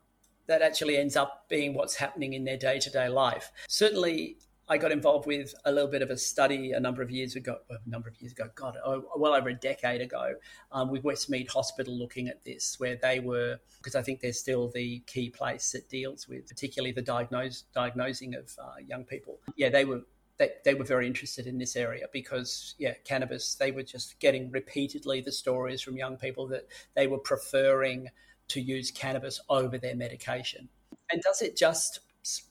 [0.47, 3.51] that actually ends up being what's happening in their day to day life.
[3.69, 4.39] Certainly,
[4.73, 7.59] I got involved with a little bit of a study a number of years ago,
[7.69, 10.33] a number of years ago, God, oh, well over a decade ago,
[10.73, 14.71] um, with Westmead Hospital looking at this, where they were, because I think they're still
[14.71, 19.41] the key place that deals with particularly the diagnose, diagnosing of uh, young people.
[19.57, 20.03] Yeah, they were.
[20.39, 24.51] They, they were very interested in this area because, yeah, cannabis, they were just getting
[24.51, 28.09] repeatedly the stories from young people that they were preferring
[28.49, 30.71] to use cannabis over their medication.
[31.11, 32.01] And does it just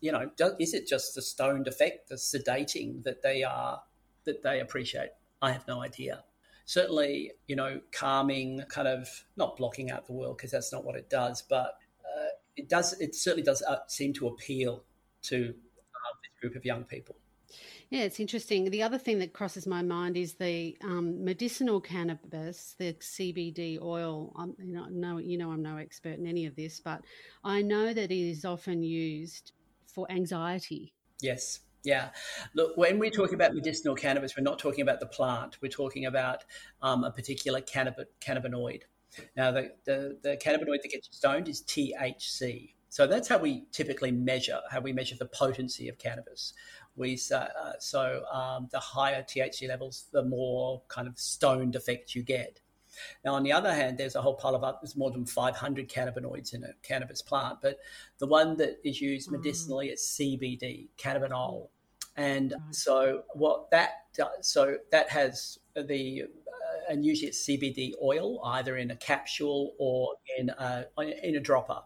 [0.01, 3.81] you know, is it just the stoned effect, the sedating that they are
[4.25, 5.09] that they appreciate?
[5.41, 6.23] I have no idea.
[6.65, 10.95] Certainly, you know, calming, kind of not blocking out the world because that's not what
[10.95, 12.99] it does, but uh, it does.
[12.99, 14.83] It certainly does uh, seem to appeal
[15.23, 17.15] to uh, this group of young people.
[17.89, 18.69] Yeah, it's interesting.
[18.69, 24.31] The other thing that crosses my mind is the um, medicinal cannabis, the CBD oil.
[24.37, 27.01] I'm, you know, no, you know, I'm no expert in any of this, but
[27.43, 29.51] I know that it is often used
[29.93, 30.93] for anxiety.
[31.21, 31.59] Yes.
[31.83, 32.09] Yeah.
[32.53, 35.57] Look, when we talk about medicinal cannabis, we're not talking about the plant.
[35.61, 36.43] We're talking about
[36.81, 38.83] um, a particular cannab- cannabinoid.
[39.35, 42.73] Now, the, the, the cannabinoid that gets stoned is THC.
[42.89, 46.53] So that's how we typically measure, how we measure the potency of cannabis.
[46.95, 47.47] We uh,
[47.79, 52.59] so um, the higher THC levels, the more kind of stoned effect you get.
[53.23, 55.89] Now, on the other hand, there's a whole pile of up, there's more than 500
[55.89, 57.79] cannabinoids in a cannabis plant, but
[58.19, 59.33] the one that is used mm.
[59.33, 61.69] medicinally is CBD, cannabinol,
[62.17, 68.41] and so what that does, so that has the uh, and usually it's CBD oil,
[68.45, 70.85] either in a capsule or in a
[71.23, 71.81] in a dropper.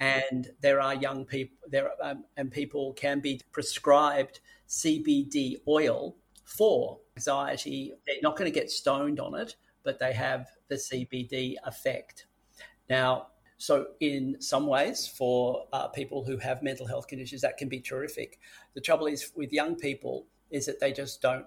[0.00, 6.98] And there are young people there, um, and people can be prescribed CBD oil for
[7.16, 7.92] anxiety.
[8.04, 12.26] They're not going to get stoned on it, but they have the CBD effect.
[12.88, 13.28] Now,
[13.58, 17.80] so in some ways, for uh, people who have mental health conditions, that can be
[17.80, 18.40] terrific.
[18.74, 21.46] The trouble is with young people is that they just don't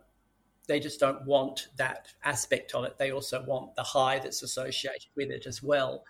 [0.67, 2.97] they just don't want that aspect of it.
[2.97, 6.03] They also want the high that's associated with it as well.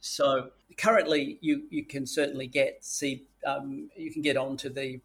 [0.00, 5.00] So currently, you you can certainly get see um, you can get onto the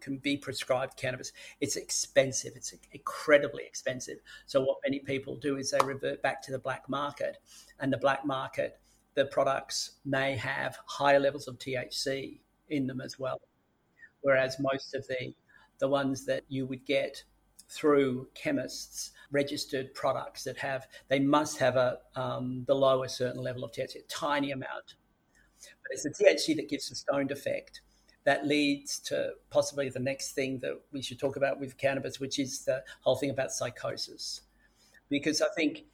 [0.00, 1.32] can be prescribed cannabis.
[1.60, 2.52] It's expensive.
[2.56, 4.18] It's incredibly expensive.
[4.46, 7.38] So what many people do is they revert back to the black market,
[7.80, 8.78] and the black market,
[9.14, 13.40] the products may have higher levels of THC in them as well,
[14.20, 15.34] whereas most of the
[15.78, 17.22] the ones that you would get
[17.68, 23.64] through chemists registered products that have they must have a um, below a certain level
[23.64, 24.94] of THC, a tiny amount.
[25.60, 27.82] But it's the THC that gives the stoned effect
[28.28, 32.38] that leads to possibly the next thing that we should talk about with cannabis, which
[32.38, 34.42] is the whole thing about psychosis.
[35.08, 35.86] Because I think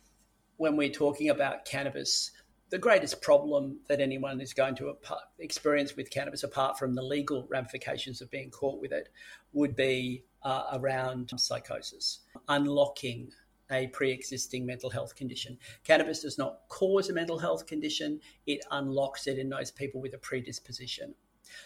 [0.57, 2.33] when we're talking about cannabis,
[2.71, 4.97] the greatest problem that anyone is going to
[5.39, 9.11] experience with cannabis, apart from the legal ramifications of being caught with it,
[9.53, 13.31] would be uh, around psychosis, unlocking
[13.71, 15.57] a pre existing mental health condition.
[15.85, 20.15] Cannabis does not cause a mental health condition, it unlocks it in those people with
[20.15, 21.15] a predisposition.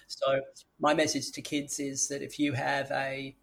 [0.06, 0.40] So
[0.80, 3.36] my message to kids is that if you have a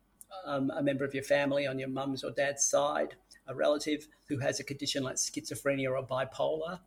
[0.45, 3.15] um, a member of your family on your mum's or dad's side,
[3.47, 6.79] a relative who has a condition like schizophrenia or bipolar,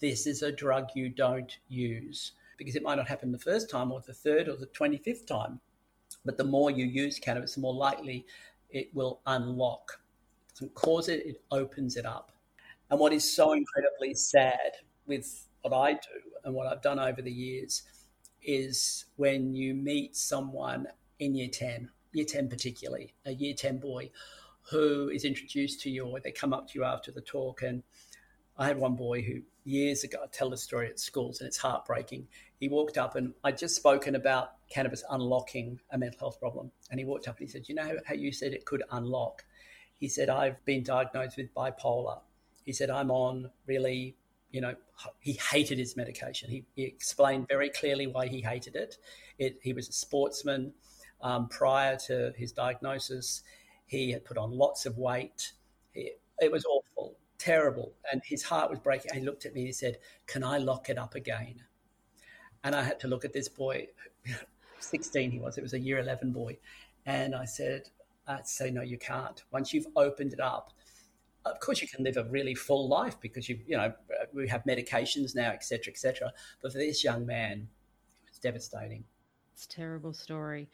[0.00, 3.90] this is a drug you don't use because it might not happen the first time
[3.90, 5.60] or the third or the 25th time.
[6.24, 8.26] But the more you use cannabis, the more likely
[8.70, 10.00] it will unlock.
[10.48, 12.32] It doesn't cause it, it opens it up.
[12.90, 14.72] And what is so incredibly sad
[15.06, 17.82] with what I do and what I've done over the years
[18.42, 20.86] is when you meet someone
[21.18, 24.10] in year 10, year 10 particularly, a year 10 boy
[24.70, 27.62] who is introduced to you or they come up to you after the talk.
[27.62, 27.82] And
[28.56, 31.56] I had one boy who years ago, I tell the story at schools and it's
[31.58, 32.28] heartbreaking.
[32.58, 36.70] He walked up and I'd just spoken about cannabis unlocking a mental health problem.
[36.90, 39.44] And he walked up and he said, You know how you said it could unlock?
[39.98, 42.20] He said, I've been diagnosed with bipolar.
[42.64, 44.16] He said, I'm on really
[44.50, 44.74] you know,
[45.20, 46.50] he hated his medication.
[46.50, 48.96] He, he explained very clearly why he hated it.
[49.38, 50.72] it he was a sportsman
[51.22, 53.42] um, prior to his diagnosis.
[53.86, 55.52] He had put on lots of weight.
[55.92, 57.92] He, it was awful, terrible.
[58.10, 59.12] And his heart was breaking.
[59.12, 61.62] And he looked at me and he said, Can I lock it up again?
[62.64, 63.86] And I had to look at this boy,
[64.80, 66.58] 16 he was, it was a year 11 boy.
[67.06, 67.88] And I said,
[68.26, 69.42] I'd say, No, you can't.
[69.52, 70.72] Once you've opened it up,
[71.44, 73.92] of course you can live a really full life because you you know
[74.32, 76.32] we have medications now etc etc
[76.62, 77.68] but for this young man
[78.24, 79.04] it was devastating.
[79.54, 80.68] It's a terrible story.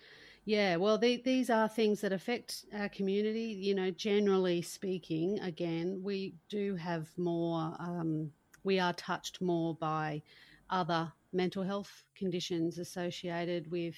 [0.44, 3.56] Yeah well the, these are things that affect our community.
[3.58, 8.30] You know generally speaking again we do have more um,
[8.64, 10.22] we are touched more by
[10.70, 13.94] other mental health conditions associated with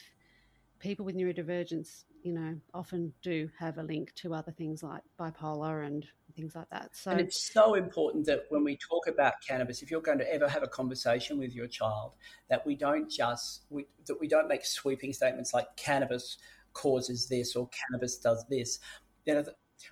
[0.80, 5.86] people with neurodivergence you know often do have a link to other things like bipolar
[5.86, 6.06] and
[6.38, 6.94] things like that.
[6.94, 10.32] So and it's so important that when we talk about cannabis, if you're going to
[10.32, 12.12] ever have a conversation with your child,
[12.48, 16.38] that we don't just we, that we don't make sweeping statements like cannabis
[16.72, 18.78] causes this or cannabis does this.
[19.26, 19.44] You know,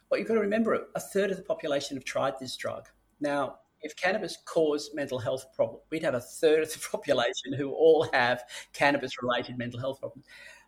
[0.08, 2.86] what you've got to remember: a third of the population have tried this drug.
[3.20, 7.70] Now, if cannabis caused mental health problems, we'd have a third of the population who
[7.70, 10.26] all have cannabis-related mental health problems.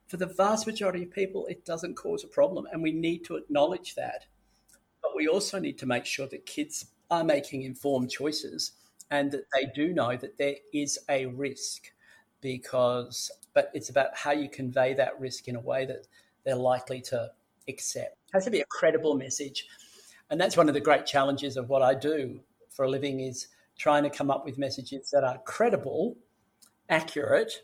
[0.09, 3.37] For the vast majority of people, it doesn't cause a problem, and we need to
[3.37, 4.27] acknowledge that.
[5.03, 8.73] But we also need to make sure that kids are making informed choices
[9.11, 11.93] and that they do know that there is a risk
[12.41, 16.07] because but it's about how you convey that risk in a way that
[16.45, 17.31] they're likely to
[17.69, 18.17] accept.
[18.29, 19.67] It has to be a credible message.
[20.31, 22.41] And that's one of the great challenges of what I do
[22.71, 26.17] for a living is trying to come up with messages that are credible,
[26.89, 27.63] accurate,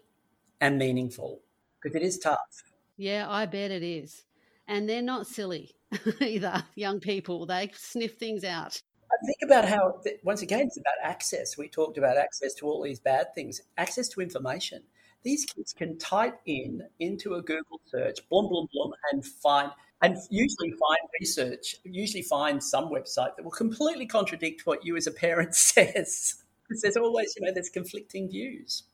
[0.61, 1.41] and meaningful.
[1.81, 2.65] Because it is tough.
[2.97, 4.25] Yeah, I bet it is.
[4.67, 5.75] And they're not silly.
[6.21, 7.47] either young people.
[7.47, 8.81] They sniff things out.
[9.13, 11.57] I think about how, once again, it's about access.
[11.57, 14.83] We talked about access to all these bad things, access to information.
[15.23, 19.71] These kids can type in into a Google search, blum, blum, blum, and find,
[20.03, 25.07] and usually find research, usually find some website that will completely contradict what you as
[25.07, 26.43] a parent says.
[26.69, 28.85] Because there's always, you know, there's conflicting views.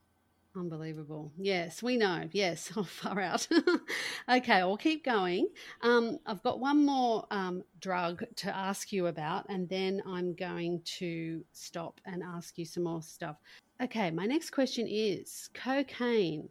[0.56, 1.30] Unbelievable.
[1.38, 2.28] Yes, we know.
[2.32, 3.46] Yes, oh, far out.
[4.28, 5.48] okay, I'll keep going.
[5.82, 10.82] Um, I've got one more um, drug to ask you about, and then I'm going
[10.98, 13.36] to stop and ask you some more stuff.
[13.80, 16.48] Okay, my next question is cocaine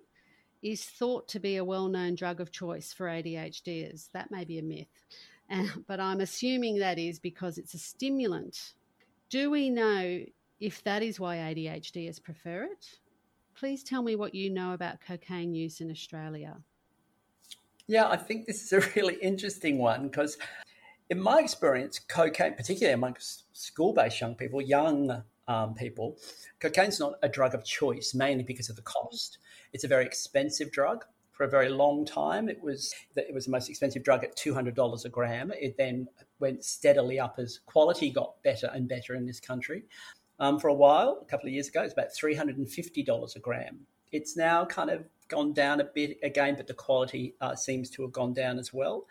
[0.61, 4.09] is thought to be a well known drug of choice for ADHDers.
[4.13, 4.87] That may be a myth,
[5.87, 8.73] but I'm assuming that is because it's a stimulant.
[9.29, 10.23] Do we know
[10.61, 12.99] if that is why ADHDers prefer it?
[13.60, 16.55] Please tell me what you know about cocaine use in Australia.
[17.88, 20.38] Yeah, I think this is a really interesting one because,
[21.10, 26.18] in my experience, cocaine, particularly amongst school based young people, young um, people,
[26.62, 29.39] cocaine's not a drug of choice, mainly because of the cost.
[29.74, 31.03] It's a very expensive drug.
[31.32, 34.53] For a very long time, it was it was the most expensive drug at two
[34.53, 35.53] hundred dollars a gram.
[35.57, 36.07] It then
[36.39, 39.84] went steadily up as quality got better and better in this country
[40.39, 41.81] um, for a while, a couple of years ago.
[41.81, 43.79] It's about $350 a gram.
[44.11, 48.01] It's now kind of gone down a bit again, but the quality uh, seems to
[48.01, 49.05] have gone down as well.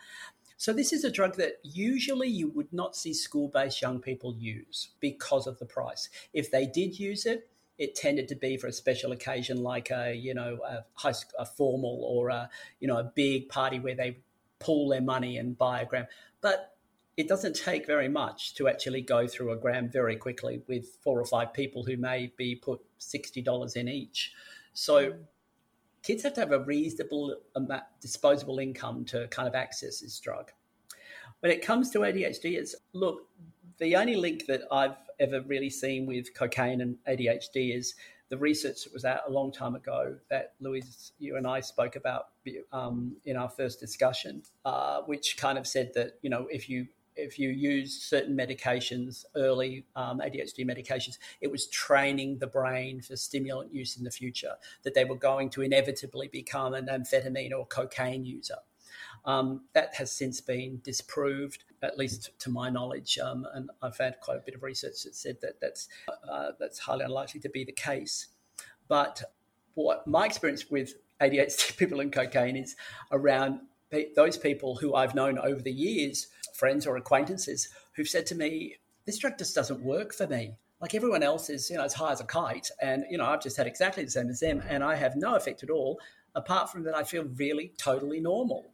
[0.57, 4.35] So, this is a drug that usually you would not see school based young people
[4.37, 6.09] use because of the price.
[6.33, 7.49] If they did use it,
[7.79, 11.47] it tended to be for a special occasion like a you know a, high, a
[11.47, 12.51] formal or a
[12.81, 14.19] you know a big party where they
[14.59, 16.07] pool their money and buy a gram.
[16.41, 16.77] But
[17.19, 21.21] it doesn't take very much to actually go through a gram very quickly with four
[21.21, 24.33] or five people who may be put $60 in each.
[24.73, 25.15] So
[26.05, 27.35] kids have to have a reasonable
[28.01, 30.53] disposable income to kind of access this drug.
[31.41, 33.27] When it comes to ADHD, it's look,
[33.79, 37.97] the only link that I've ever really seen with cocaine and ADHD is
[38.29, 41.97] the research that was out a long time ago that Louise, you and I spoke
[41.97, 42.29] about
[42.73, 46.87] um, in our first discussion, uh, which kind of said that you know if you
[47.19, 53.17] if you use certain medications early, um, ADHD medications, it was training the brain for
[53.17, 54.53] stimulant use in the future,
[54.85, 58.57] that they were going to inevitably become an amphetamine or cocaine user.
[59.25, 64.15] Um, that has since been disproved, at least to my knowledge, um, and I've found
[64.21, 67.65] quite a bit of research that said that that's uh, that's highly unlikely to be
[67.65, 68.29] the case.
[68.87, 69.23] But
[69.75, 72.77] what my experience with ADHD people and cocaine is
[73.11, 73.61] around
[74.15, 76.29] those people who I've known over the years,
[76.59, 80.95] friends or acquaintances, who've said to me, "This drug just doesn't work for me." Like
[80.95, 83.57] everyone else is, you know, as high as a kite, and you know, I've just
[83.57, 86.01] had exactly the same as them, and I have no effect at all,
[86.35, 88.73] apart from that I feel really totally normal.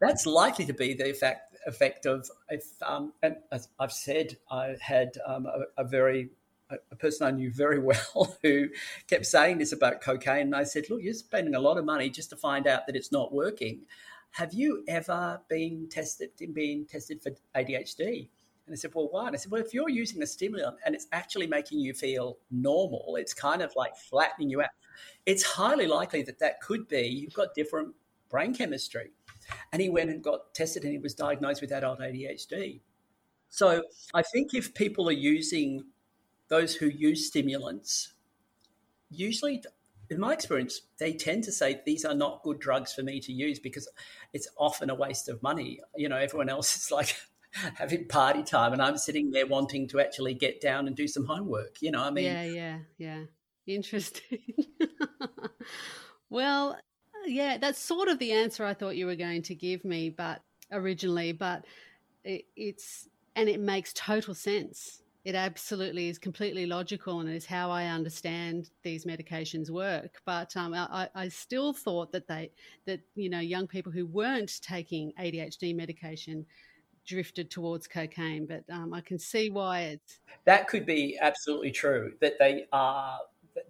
[0.00, 4.76] That's likely to be the effect effect of if, um, and as I've said, I
[4.80, 6.30] had um, a, a very
[6.90, 8.68] a person I knew very well who
[9.08, 10.42] kept saying this about cocaine.
[10.42, 12.96] And I said, Look, you're spending a lot of money just to find out that
[12.96, 13.82] it's not working.
[14.34, 18.28] Have you ever been tested being tested for ADHD?
[18.66, 19.28] And I said, Well, why?
[19.28, 22.38] And I said, Well, if you're using a stimulant and it's actually making you feel
[22.50, 24.70] normal, it's kind of like flattening you out,
[25.24, 27.94] it's highly likely that that could be you've got different
[28.28, 29.12] brain chemistry.
[29.72, 32.80] And he went and got tested and he was diagnosed with adult ADHD.
[33.50, 35.84] So I think if people are using
[36.48, 38.14] those who use stimulants
[39.10, 39.62] usually
[40.10, 43.32] in my experience they tend to say these are not good drugs for me to
[43.32, 43.88] use because
[44.32, 45.80] it's often a waste of money.
[45.96, 47.16] You know everyone else is like
[47.76, 51.24] having party time and i'm sitting there wanting to actually get down and do some
[51.24, 53.20] homework you know i mean yeah yeah yeah.
[53.66, 54.38] Interesting.
[56.30, 56.76] Well
[57.26, 60.42] yeah that's sort of the answer i thought you were going to give me but
[60.72, 61.64] originally but
[62.24, 67.70] it, it's and it makes total sense it absolutely is completely logical and is how
[67.70, 70.20] I understand these medications work.
[70.26, 72.50] But um, I, I, still thought that they
[72.84, 76.44] that you know young people who weren't taking ADHD medication
[77.06, 78.46] drifted towards cocaine.
[78.46, 83.18] But um, I can see why it's that could be absolutely true that they are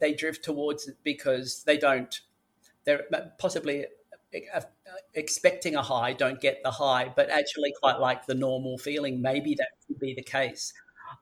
[0.01, 2.21] they drift towards it because they don't
[2.85, 3.05] they're
[3.39, 3.87] possibly
[4.53, 4.61] uh,
[5.15, 9.55] expecting a high don't get the high but actually quite like the normal feeling maybe
[9.55, 10.73] that could be the case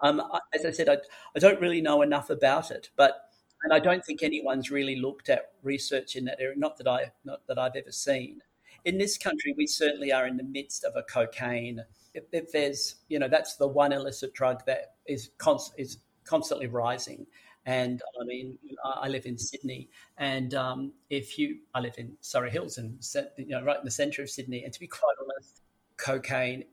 [0.02, 0.22] um,
[0.52, 0.98] as I said, I,
[1.34, 3.28] I don't really know enough about it, but
[3.64, 6.58] and I don't think anyone's really looked at research in that area.
[6.58, 8.40] Not that I not that I've ever seen.
[8.84, 11.84] In this country, we certainly are in the midst of a cocaine.
[12.14, 16.66] If, if there's, you know, that's the one illicit drug that is const, is constantly
[16.66, 17.26] rising.
[17.64, 19.88] And I mean, I live in Sydney,
[20.18, 22.98] and um, if you, I live in Surry Hills, and
[23.36, 24.64] you know, right in the centre of Sydney.
[24.64, 25.60] And to be quite honest,
[25.96, 26.64] cocaine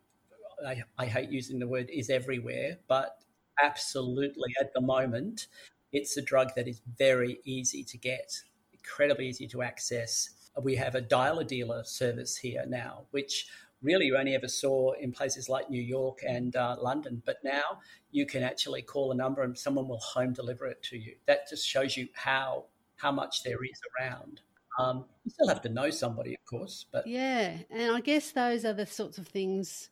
[0.65, 3.17] I, I hate using the word is everywhere, but
[3.61, 5.47] absolutely at the moment,
[5.91, 8.31] it's a drug that is very easy to get,
[8.73, 10.29] incredibly easy to access.
[10.61, 13.47] We have a dialer dealer service here now, which
[13.81, 17.21] really you only ever saw in places like New York and uh, London.
[17.25, 17.79] But now
[18.11, 21.15] you can actually call a number and someone will home deliver it to you.
[21.27, 22.65] That just shows you how
[22.97, 24.41] how much there is around.
[24.77, 28.65] Um, you still have to know somebody, of course, but yeah, and I guess those
[28.65, 29.89] are the sorts of things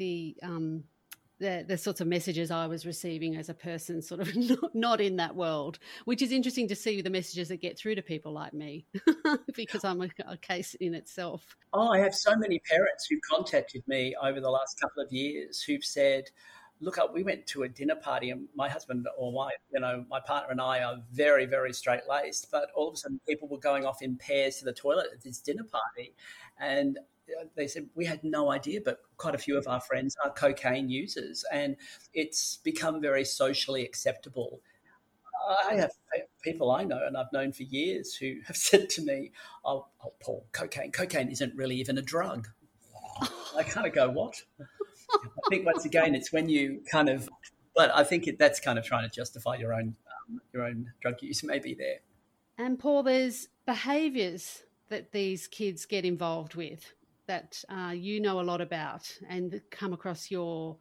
[0.00, 0.82] the um,
[1.38, 5.00] the, the sorts of messages I was receiving as a person, sort of not, not,
[5.00, 8.32] in that world, which is interesting to see the messages that get through to people
[8.32, 8.84] like me,
[9.54, 11.56] because I'm a, a, case in itself.
[11.72, 15.62] Oh, I have so many parents who contacted me over the last couple of years
[15.62, 16.24] who've said,
[16.80, 20.04] "Look, uh, we went to a dinner party, and my husband or my, you know,
[20.10, 23.48] my partner and I are very, very straight laced, but all of a sudden people
[23.48, 26.14] were going off in pairs to the toilet at this dinner party,
[26.58, 26.98] and
[27.54, 30.88] they said we had no idea, but quite a few of our friends are cocaine
[30.88, 31.76] users, and
[32.14, 34.60] it's become very socially acceptable.
[35.68, 35.92] I have
[36.42, 39.32] people I know and I've known for years who have said to me,
[39.64, 42.48] "Oh, oh Paul, cocaine, cocaine isn't really even a drug."
[43.56, 44.42] I kind of go, "What?"
[45.12, 47.28] I think once again, it's when you kind of,
[47.74, 49.96] but I think it, that's kind of trying to justify your own
[50.28, 52.00] um, your own drug use, maybe there.
[52.56, 56.92] And Paul, there's behaviours that these kids get involved with
[57.30, 60.76] that uh, you know a lot about and come across your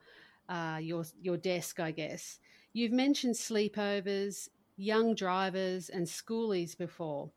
[0.50, 2.40] uh, your your desk, I guess.
[2.74, 7.30] You've mentioned sleepovers, young drivers, and schoolies before.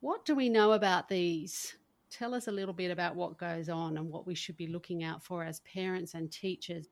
[0.00, 1.76] What do we know about these?
[2.10, 5.04] Tell us a little bit about what goes on and what we should be looking
[5.04, 6.86] out for as parents and teachers.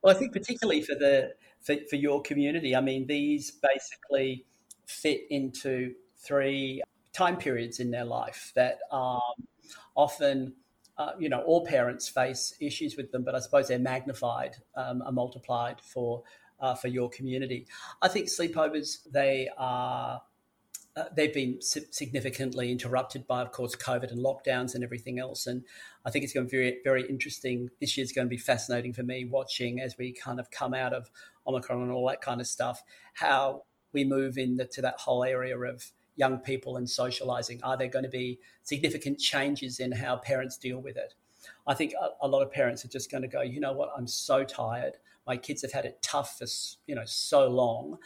[0.00, 4.46] Well, I think particularly for the for, for your community, I mean, these basically
[4.86, 9.20] fit into three time periods in their life that are
[9.94, 10.54] often
[10.98, 15.02] uh, you know, all parents face issues with them, but I suppose they're magnified, um,
[15.02, 16.22] are multiplied for
[16.60, 17.66] uh, for your community.
[18.02, 20.22] I think sleepovers they are
[20.94, 25.46] uh, they've been significantly interrupted by, of course, COVID and lockdowns and everything else.
[25.46, 25.64] And
[26.04, 27.70] I think it's going to be very, very interesting.
[27.80, 30.92] This year's going to be fascinating for me watching as we kind of come out
[30.92, 31.10] of
[31.46, 32.82] Omicron and all that kind of stuff,
[33.14, 33.62] how
[33.94, 37.60] we move into that whole area of young people and socializing.
[37.62, 41.14] Are there going to be significant changes in how parents deal with it?
[41.66, 43.90] I think a, a lot of parents are just going to go, you know what,
[43.96, 44.94] I'm so tired.
[45.26, 46.46] My kids have had it tough for
[46.86, 47.98] you know so long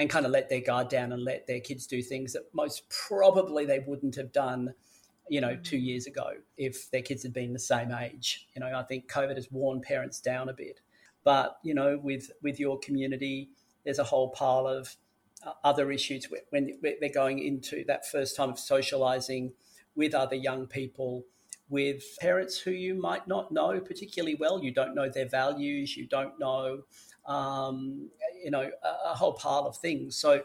[0.00, 2.88] and kind of let their guard down and let their kids do things that most
[2.88, 4.74] probably they wouldn't have done
[5.28, 8.72] you know two years ago if their kids had been the same age you know
[8.74, 10.80] i think covid has worn parents down a bit
[11.22, 13.50] but you know with with your community
[13.84, 14.96] there's a whole pile of
[15.64, 19.52] other issues when they're going into that first time of socializing
[19.94, 21.24] with other young people
[21.68, 26.06] with parents who you might not know particularly well you don't know their values you
[26.06, 26.82] don't know
[27.26, 28.10] um,
[28.42, 30.16] you know, a, whole pile of things.
[30.16, 30.40] So uh,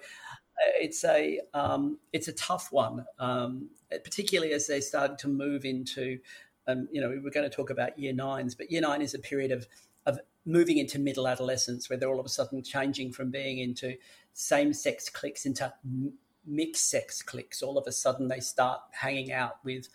[0.79, 6.19] it's a um, it's a tough one, um, particularly as they started to move into,
[6.67, 9.13] um, you know, we were going to talk about year nines, but year nine is
[9.13, 9.67] a period of
[10.05, 13.95] of moving into middle adolescence where they're all of a sudden changing from being into
[14.35, 15.73] same sex cliques into
[16.45, 17.63] mixed sex cliques.
[17.63, 19.87] All of a sudden, they start hanging out with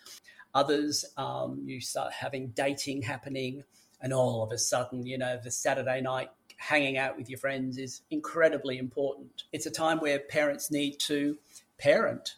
[0.53, 1.05] others.
[1.15, 3.63] Um, you start having dating happening,
[4.01, 7.77] and all of a sudden, you know, the Saturday night hanging out with your friends
[7.77, 9.43] is incredibly important.
[9.53, 11.37] It's a time where parents need to
[11.77, 12.35] parent,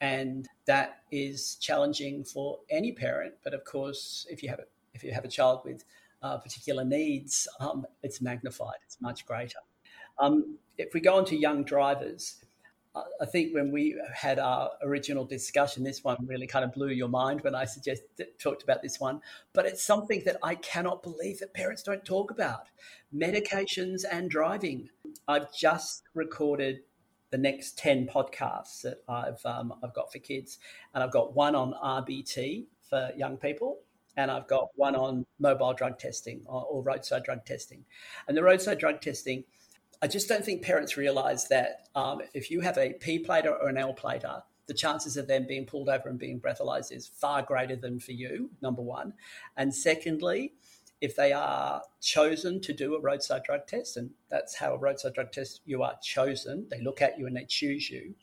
[0.00, 3.34] and that is challenging for any parent.
[3.42, 5.84] But of course, if you have a, if you have a child with
[6.22, 8.76] uh, particular needs, um, it's magnified.
[8.84, 9.58] It's much greater.
[10.18, 12.36] Um, if we go on to young drivers,
[13.20, 17.08] I think when we had our original discussion, this one really kind of blew your
[17.08, 19.20] mind when I suggested talked about this one.
[19.52, 22.68] But it's something that I cannot believe that parents don't talk about:
[23.14, 24.88] medications and driving.
[25.28, 26.80] I've just recorded
[27.30, 30.58] the next ten podcasts that I've um, I've got for kids,
[30.94, 33.80] and I've got one on RBT for young people,
[34.16, 37.84] and I've got one on mobile drug testing or, or roadside drug testing.
[38.26, 39.44] And the roadside drug testing
[40.02, 43.68] I just don't think parents realize that um, if you have a P plater or
[43.68, 47.42] an L plater, the chances of them being pulled over and being breathalyzed is far
[47.42, 49.14] greater than for you, number one.
[49.56, 50.54] And secondly,
[51.00, 55.14] if they are chosen to do a roadside drug test, and that's how a roadside
[55.14, 58.14] drug test you are chosen, they look at you and they choose you.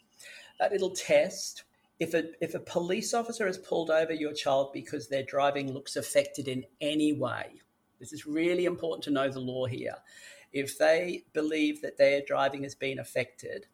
[0.59, 1.63] That little test,
[1.99, 5.95] if a, if a police officer has pulled over your child because their driving looks
[5.95, 7.53] affected in any way,
[7.99, 9.95] this is really important to know the law here
[10.54, 13.66] if they believe that their driving has been affected,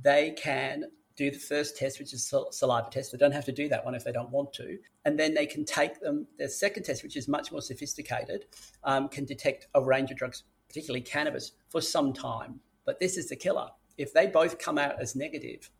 [0.00, 0.84] they can
[1.16, 3.12] do the first test, which is saliva test.
[3.12, 4.78] They don't have to do that one if they don't want to.
[5.04, 8.46] And then they can take them, the second test, which is much more sophisticated,
[8.84, 12.60] um, can detect a range of drugs, particularly cannabis, for some time.
[12.86, 13.68] But this is the killer.
[13.98, 15.70] If they both come out as negative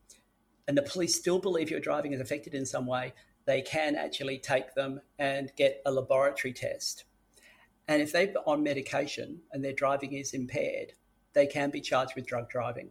[0.68, 3.14] and the police still believe your driving is affected in some way,
[3.46, 7.04] they can actually take them and get a laboratory test
[7.88, 10.92] and if they're on medication and their driving is impaired,
[11.32, 12.90] they can be charged with drug driving.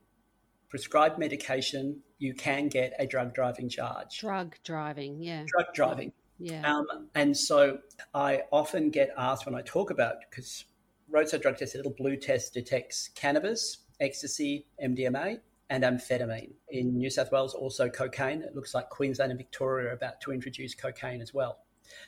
[0.69, 4.19] Prescribed medication, you can get a drug driving charge.
[4.19, 5.43] Drug driving, yeah.
[5.47, 6.11] Drug driving.
[6.37, 6.71] Yeah.
[6.71, 6.85] Um,
[7.15, 7.79] and so
[8.13, 10.65] I often get asked when I talk about, because
[11.09, 16.51] roadside drug test, a little blue test detects cannabis, ecstasy, MDMA, and amphetamine.
[16.69, 18.41] In New South Wales, also cocaine.
[18.41, 21.59] It looks like Queensland and Victoria are about to introduce cocaine as well.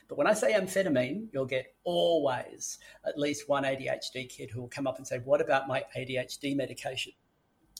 [0.08, 4.68] But when I say amphetamine, you'll get always at least one ADHD kid who will
[4.68, 7.12] come up and say, What about my ADHD medication?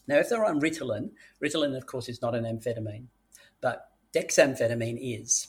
[0.09, 1.11] Now, if they're on Ritalin,
[1.42, 3.07] Ritalin, of course, is not an amphetamine,
[3.61, 5.48] but dexamphetamine is.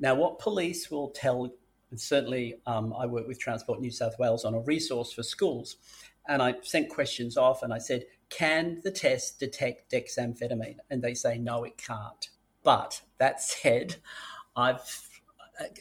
[0.00, 1.52] Now, what police will tell,
[1.90, 5.76] and certainly um, I work with Transport New South Wales on a resource for schools,
[6.28, 10.76] and I sent questions off and I said, Can the test detect dexamphetamine?
[10.90, 12.28] And they say, No, it can't.
[12.62, 13.96] But that said,
[14.54, 15.07] I've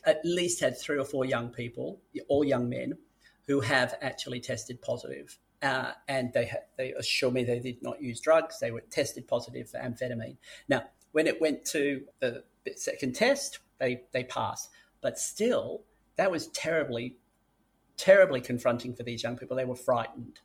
[0.05, 2.97] at least had three or four young people, all young men,
[3.45, 5.37] who have actually tested positive.
[5.61, 8.59] Uh, and they ha- they assure me they did not use drugs.
[8.59, 10.37] They were tested positive for amphetamine.
[10.69, 12.43] Now, when it went to the
[12.75, 14.69] second test, they they passed,
[15.01, 15.81] but still,
[16.15, 17.15] that was terribly,
[17.95, 19.57] terribly confronting for these young people.
[19.57, 20.41] They were frightened.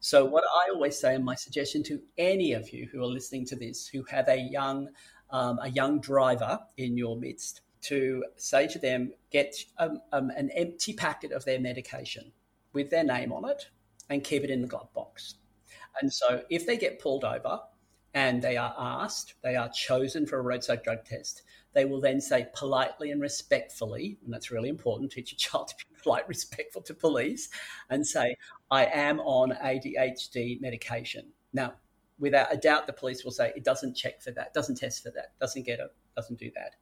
[0.00, 3.44] So, what I always say, and my suggestion to any of you who are listening
[3.46, 4.88] to this, who have a young
[5.30, 10.50] um, a young driver in your midst, to say to them, get um, um, an
[10.50, 12.32] empty packet of their medication
[12.72, 13.66] with their name on it
[14.08, 15.36] and keep it in the glove box.
[16.00, 17.60] And so if they get pulled over
[18.14, 22.20] and they are asked, they are chosen for a roadside drug test, they will then
[22.20, 26.82] say politely and respectfully, and that's really important, teach your child to be polite, respectful
[26.82, 27.48] to police,
[27.88, 28.36] and say,
[28.70, 31.26] I am on ADHD medication.
[31.52, 31.74] Now,
[32.18, 35.10] without a doubt, the police will say it doesn't check for that, doesn't test for
[35.10, 36.74] that, doesn't get it, doesn't do that.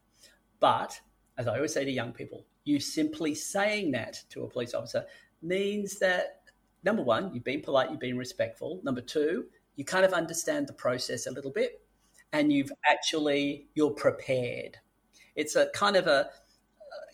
[0.60, 1.00] But
[1.36, 5.04] as I always say to young people, you simply saying that to a police officer
[5.40, 6.40] means that
[6.82, 8.80] number one, you've been polite, you've been respectful.
[8.82, 9.46] Number two,
[9.76, 11.80] you kind of understand the process a little bit
[12.32, 14.76] and you've actually, you're prepared.
[15.36, 16.30] It's a kind of a,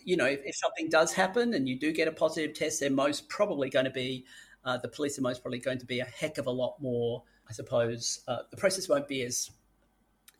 [0.03, 2.89] you know, if, if something does happen and you do get a positive test, they're
[2.89, 4.25] most probably going to be,
[4.63, 7.23] uh, the police are most probably going to be a heck of a lot more,
[7.47, 8.21] I suppose.
[8.27, 9.51] Uh, the process won't be as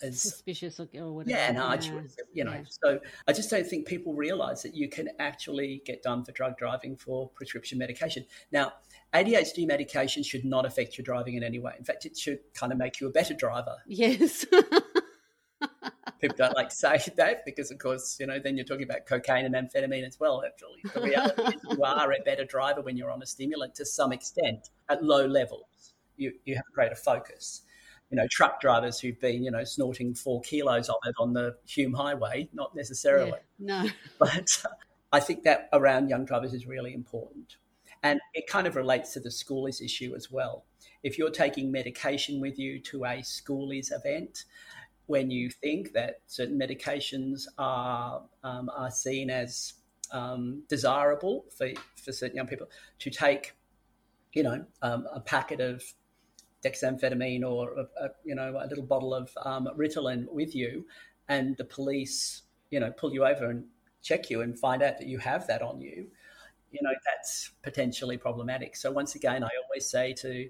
[0.05, 1.29] as suspicious or whatever.
[1.29, 2.01] Yeah, no, yeah.
[2.33, 2.53] you know.
[2.53, 2.63] Yeah.
[2.83, 6.57] So I just don't think people realise that you can actually get done for drug
[6.57, 8.25] driving for prescription medication.
[8.51, 8.73] Now,
[9.13, 11.73] ADHD medication should not affect your driving in any way.
[11.77, 13.77] In fact, it should kind of make you a better driver.
[13.87, 14.45] Yes.
[16.21, 19.05] people don't like to say that because, of course, you know, then you're talking about
[19.05, 20.43] cocaine and amphetamine as well.
[20.45, 23.85] Actually, the reality is you are a better driver when you're on a stimulant to
[23.85, 25.93] some extent at low levels.
[26.17, 27.61] You you have greater focus
[28.09, 31.55] you know, truck drivers who've been, you know, snorting four kilos of it on the
[31.67, 33.39] Hume Highway, not necessarily.
[33.59, 33.89] Yeah, no.
[34.19, 34.63] But
[35.11, 37.57] I think that around young drivers is really important.
[38.03, 40.65] And it kind of relates to the schoolies issue as well.
[41.01, 44.45] If you're taking medication with you to a schoolies event,
[45.07, 49.73] when you think that certain medications are um, are seen as
[50.11, 51.69] um, desirable for,
[52.03, 52.67] for certain young people
[52.99, 53.55] to take,
[54.33, 55.83] you know, um, a packet of
[56.65, 60.85] dexamphetamine or a, a, you know a little bottle of um, Ritalin with you,
[61.27, 63.65] and the police you know pull you over and
[64.01, 66.07] check you and find out that you have that on you,
[66.71, 68.75] you know that's potentially problematic.
[68.75, 70.49] So once again, I always say to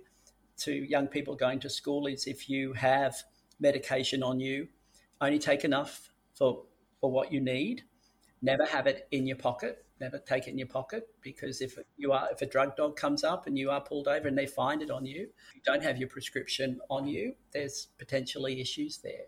[0.58, 3.16] to young people going to school is if you have
[3.60, 4.68] medication on you,
[5.22, 6.64] only take enough for
[7.02, 7.84] for what you need.
[8.42, 12.12] Never have it in your pocket never take it in your pocket because if you
[12.12, 14.82] are if a drug dog comes up and you are pulled over and they find
[14.82, 15.22] it on you,
[15.54, 19.26] you don't have your prescription on you, there's potentially issues there.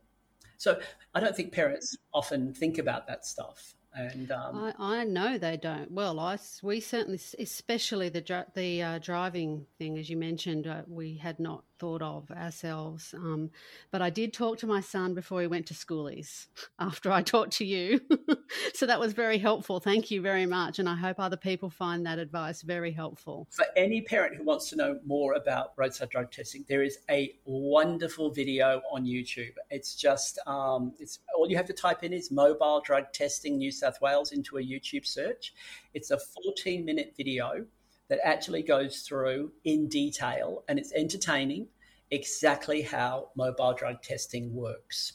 [0.58, 0.80] So
[1.14, 3.76] I don't think parents often think about that stuff.
[3.94, 5.90] And um, I, I, know they don't.
[5.90, 11.18] Well, I we certainly, especially the the uh, driving thing, as you mentioned, uh, we
[11.18, 13.14] had not thought of ourselves.
[13.14, 13.52] Um,
[13.92, 16.48] but I did talk to my son before he went to schoolies
[16.80, 18.00] after I talked to you.
[18.74, 19.80] so that was very helpful.
[19.80, 20.80] Thank you very much.
[20.80, 23.48] And I hope other people find that advice very helpful.
[23.52, 27.36] For any parent who wants to know more about roadside drug testing, there is a
[27.46, 29.54] wonderful video on YouTube.
[29.70, 33.72] It's just, um, it's all you have to type in is mobile drug testing New
[33.72, 35.54] South Wales into a YouTube search.
[35.94, 37.66] It's a 14 minute video
[38.10, 41.68] that actually goes through in detail and it's entertaining
[42.12, 45.14] exactly how mobile drug testing works.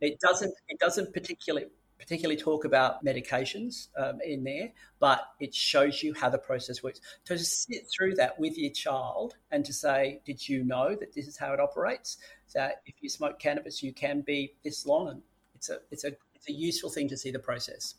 [0.00, 1.68] It doesn't it doesn't particularly
[1.98, 7.00] particularly talk about medications um, in there, but it shows you how the process works.
[7.24, 11.14] So To sit through that with your child and to say, did you know that
[11.14, 12.18] this is how it operates?
[12.54, 15.22] That if you smoke cannabis, you can be this long, and
[15.54, 17.94] it's a it's a it's a useful thing to see the process.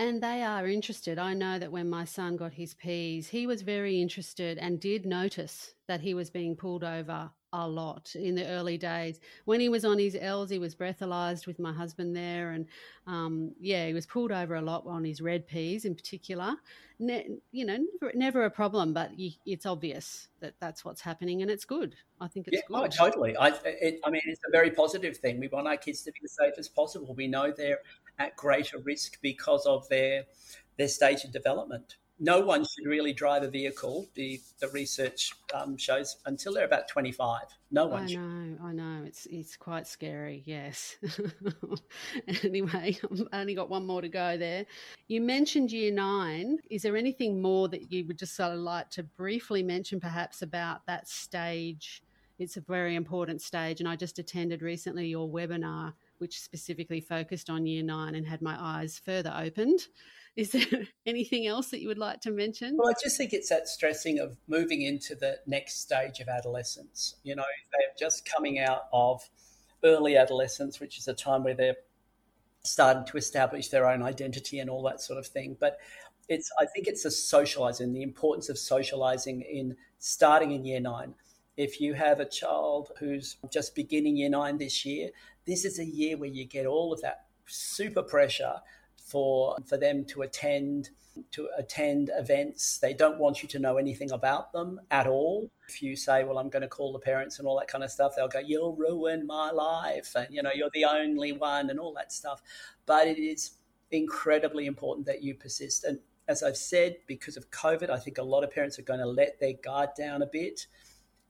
[0.00, 1.18] And they are interested.
[1.18, 5.04] I know that when my son got his P's, he was very interested and did
[5.04, 9.20] notice that he was being pulled over a lot in the early days.
[9.44, 12.66] When he was on his L's, he was breathalyzed with my husband there, and
[13.06, 16.54] um, yeah, he was pulled over a lot on his red P's in particular.
[16.98, 21.42] Ne- you know, never, never, a problem, but you, it's obvious that that's what's happening,
[21.42, 21.96] and it's good.
[22.20, 22.76] I think it's yeah, good.
[22.76, 23.36] Oh, totally.
[23.36, 25.40] I, it, I mean, it's a very positive thing.
[25.40, 27.14] We want our kids to be as safe as possible.
[27.14, 27.80] We know they're
[28.18, 30.24] at greater risk because of their
[30.76, 31.96] their stage of development.
[32.22, 34.06] No one should really drive a vehicle.
[34.14, 37.46] The the research um, shows until they're about twenty five.
[37.70, 38.02] No one.
[38.02, 38.18] I should.
[38.18, 38.58] know.
[38.62, 39.02] I know.
[39.06, 40.42] It's it's quite scary.
[40.44, 40.96] Yes.
[42.44, 44.66] anyway, I've only got one more to go there.
[45.08, 46.58] You mentioned year nine.
[46.70, 50.42] Is there anything more that you would just sort of like to briefly mention, perhaps,
[50.42, 52.02] about that stage?
[52.38, 57.48] It's a very important stage, and I just attended recently your webinar which specifically focused
[57.48, 59.80] on year nine and had my eyes further opened.
[60.36, 62.76] Is there anything else that you would like to mention?
[62.76, 67.16] Well, I just think it's that stressing of moving into the next stage of adolescence.
[67.22, 69.28] You know, they're just coming out of
[69.84, 71.76] early adolescence, which is a time where they're
[72.62, 75.56] starting to establish their own identity and all that sort of thing.
[75.58, 75.78] But
[76.28, 81.14] it's, I think it's the socializing, the importance of socializing in starting in year nine.
[81.56, 85.10] If you have a child who's just beginning year nine this year,
[85.46, 88.54] this is a year where you get all of that super pressure
[89.10, 90.90] for for them to attend
[91.32, 92.78] to attend events.
[92.78, 95.50] They don't want you to know anything about them at all.
[95.68, 97.90] If you say, "Well, I'm going to call the parents and all that kind of
[97.90, 101.78] stuff," they'll go, "You'll ruin my life," and you know, you're the only one, and
[101.80, 102.42] all that stuff.
[102.86, 103.52] But it is
[103.90, 105.84] incredibly important that you persist.
[105.84, 105.98] And
[106.28, 109.06] as I've said, because of COVID, I think a lot of parents are going to
[109.06, 110.66] let their guard down a bit,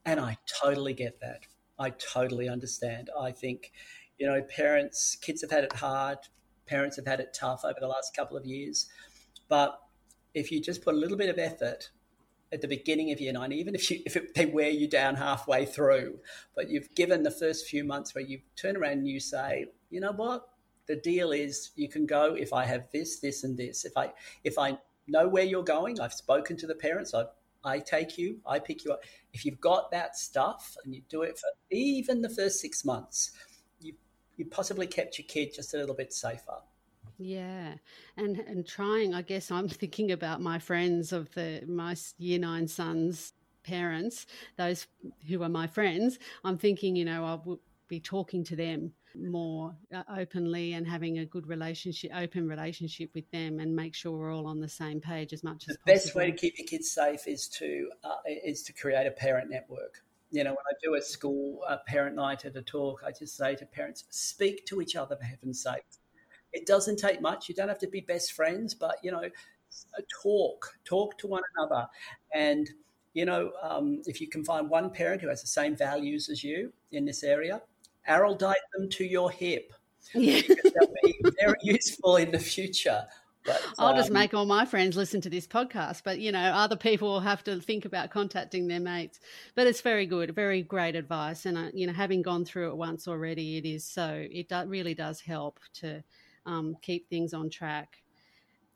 [0.05, 1.47] and I totally get that.
[1.79, 3.09] I totally understand.
[3.19, 3.73] I think,
[4.19, 6.19] you know, parents, kids have had it hard,
[6.71, 8.89] parents have had it tough over the last couple of years.
[9.49, 9.79] But
[10.33, 11.91] if you just put a little bit of effort
[12.53, 15.17] at the beginning of year nine, even if you if it, they wear you down
[15.17, 16.19] halfway through,
[16.55, 20.01] but you've given the first few months where you turn around and you say, you
[20.01, 20.49] know what,
[20.87, 23.85] the deal is you can go if I have this, this, and this.
[23.85, 24.13] If I
[24.45, 27.15] if I know where you're going, I've spoken to the parents.
[27.15, 27.25] I
[27.63, 29.03] I take you, I pick you up.
[29.33, 33.33] If you've got that stuff and you do it for even the first six months,
[34.41, 36.57] you possibly kept your kid just a little bit safer.
[37.19, 37.75] Yeah,
[38.17, 39.15] and and trying.
[39.15, 44.27] I guess I'm thinking about my friends of the my year nine sons' parents,
[44.57, 44.87] those
[45.29, 46.19] who are my friends.
[46.43, 51.19] I'm thinking, you know, I will be talking to them more uh, openly and having
[51.19, 55.01] a good relationship, open relationship with them, and make sure we're all on the same
[55.01, 55.85] page as much the as possible.
[55.87, 59.11] The best way to keep your kids safe is to uh, is to create a
[59.11, 63.03] parent network you know, when I do a school a parent night at a talk,
[63.05, 65.85] I just say to parents, speak to each other for heaven's sake.
[66.53, 67.49] It doesn't take much.
[67.49, 69.23] You don't have to be best friends, but you know,
[70.23, 71.87] talk, talk to one another,
[72.35, 72.69] and
[73.13, 76.45] you know, um, if you can find one parent who has the same values as
[76.45, 77.61] you in this area,
[78.09, 79.73] araldite them to your hip.
[80.15, 80.41] Yeah.
[80.49, 83.03] because they'll be very useful in the future.
[83.45, 86.41] But, I'll um, just make all my friends listen to this podcast, but you know,
[86.41, 89.21] other people will have to think about contacting their mates.
[89.55, 92.77] But it's very good, very great advice, and uh, you know, having gone through it
[92.77, 96.03] once already, it is so it do, really does help to
[96.47, 98.03] um, keep things on track.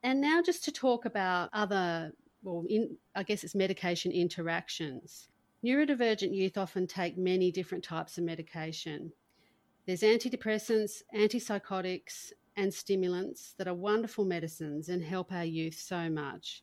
[0.03, 2.13] And now, just to talk about other,
[2.43, 5.29] well, in, I guess it's medication interactions.
[5.65, 9.13] Neurodivergent youth often take many different types of medication.
[9.87, 16.63] There's antidepressants, antipsychotics, and stimulants that are wonderful medicines and help our youth so much.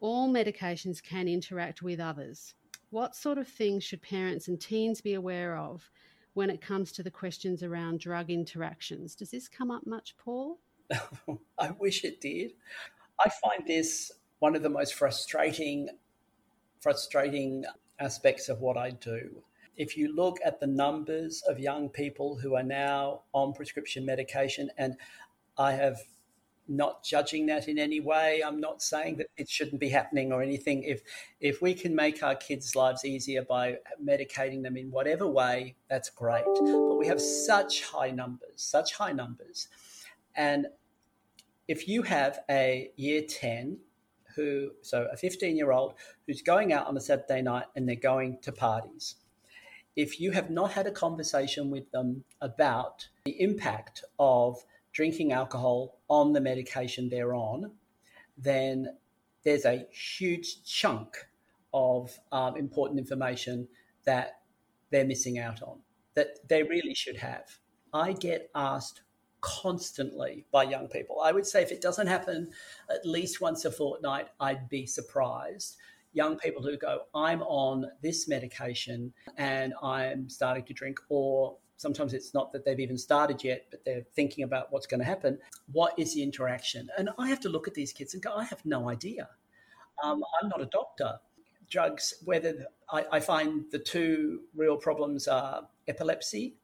[0.00, 2.54] All medications can interact with others.
[2.90, 5.90] What sort of things should parents and teens be aware of
[6.34, 9.14] when it comes to the questions around drug interactions.
[9.14, 10.58] Does this come up much, Paul?
[11.58, 12.52] I wish it did.
[13.24, 15.88] I find this one of the most frustrating
[16.80, 17.64] frustrating
[17.98, 19.42] aspects of what I do.
[19.78, 24.70] If you look at the numbers of young people who are now on prescription medication,
[24.76, 24.96] and
[25.56, 25.98] I have
[26.68, 28.42] not judging that in any way.
[28.44, 30.82] I'm not saying that it shouldn't be happening or anything.
[30.82, 31.00] If
[31.40, 36.10] if we can make our kids' lives easier by medicating them in whatever way, that's
[36.10, 36.44] great.
[36.44, 39.68] But we have such high numbers, such high numbers.
[40.36, 40.66] And
[41.66, 43.78] if you have a year 10
[44.36, 45.94] who so a 15 year old
[46.26, 49.16] who's going out on a Saturday night and they're going to parties.
[49.98, 55.98] If you have not had a conversation with them about the impact of drinking alcohol
[56.08, 57.72] on the medication they're on,
[58.36, 58.96] then
[59.42, 61.26] there's a huge chunk
[61.74, 63.66] of um, important information
[64.04, 64.42] that
[64.92, 65.80] they're missing out on
[66.14, 67.58] that they really should have.
[67.92, 69.02] I get asked
[69.40, 71.20] constantly by young people.
[71.20, 72.52] I would say if it doesn't happen
[72.88, 75.76] at least once a fortnight, I'd be surprised.
[76.12, 82.12] Young people who go, I'm on this medication and I'm starting to drink, or sometimes
[82.12, 85.38] it's not that they've even started yet, but they're thinking about what's going to happen.
[85.72, 86.88] What is the interaction?
[86.98, 89.28] And I have to look at these kids and go, I have no idea.
[90.02, 91.18] Um, I'm not a doctor.
[91.70, 96.56] Drugs, whether I, I, find the two real problems are epilepsy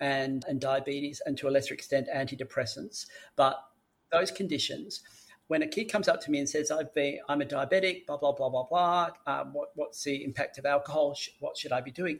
[0.00, 3.06] and, and diabetes, and to a lesser extent, antidepressants.
[3.36, 3.62] But
[4.10, 5.02] those conditions,
[5.48, 8.18] when a kid comes up to me and says, I've been, I'm a diabetic, blah,
[8.18, 11.16] blah, blah, blah, blah, um, what, what's the impact of alcohol?
[11.40, 12.18] What should I be doing?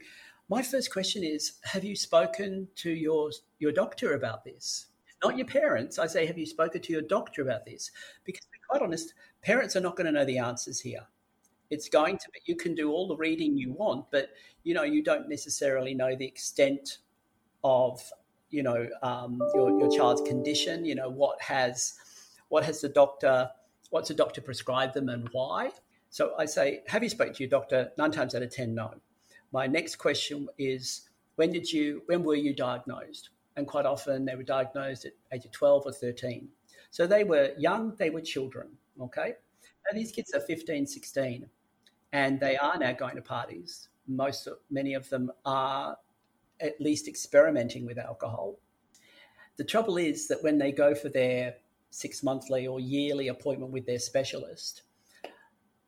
[0.49, 4.87] my first question is have you spoken to your your doctor about this
[5.23, 7.91] not your parents i say have you spoken to your doctor about this
[8.25, 11.05] because to be quite honest parents are not going to know the answers here
[11.69, 14.29] it's going to be you can do all the reading you want but
[14.63, 16.97] you know you don't necessarily know the extent
[17.63, 18.01] of
[18.49, 21.93] you know um, your, your child's condition you know what has
[22.49, 23.49] what has the doctor
[23.89, 25.71] what's the doctor prescribed them and why
[26.09, 28.93] so i say have you spoken to your doctor nine times out of ten no
[29.51, 31.09] my next question is
[31.39, 33.29] when did you when were you diagnosed?
[33.55, 36.49] And quite often they were diagnosed at age of 12 or 13.
[36.91, 38.67] So they were young, they were children,
[39.01, 39.35] okay?
[39.85, 41.47] Now these kids are 15, 16,
[42.11, 43.89] and they are now going to parties.
[44.07, 45.97] Most many of them are
[46.59, 48.59] at least experimenting with alcohol.
[49.57, 51.55] The trouble is that when they go for their
[51.91, 54.83] six monthly or yearly appointment with their specialist,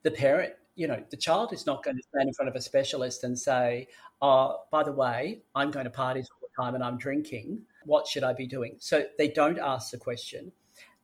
[0.03, 2.61] the parent you know, the child is not going to stand in front of a
[2.61, 3.87] specialist and say,
[4.21, 7.61] oh, by the way, I'm going to parties all the time and I'm drinking.
[7.85, 8.75] What should I be doing?
[8.79, 10.51] So they don't ask the question.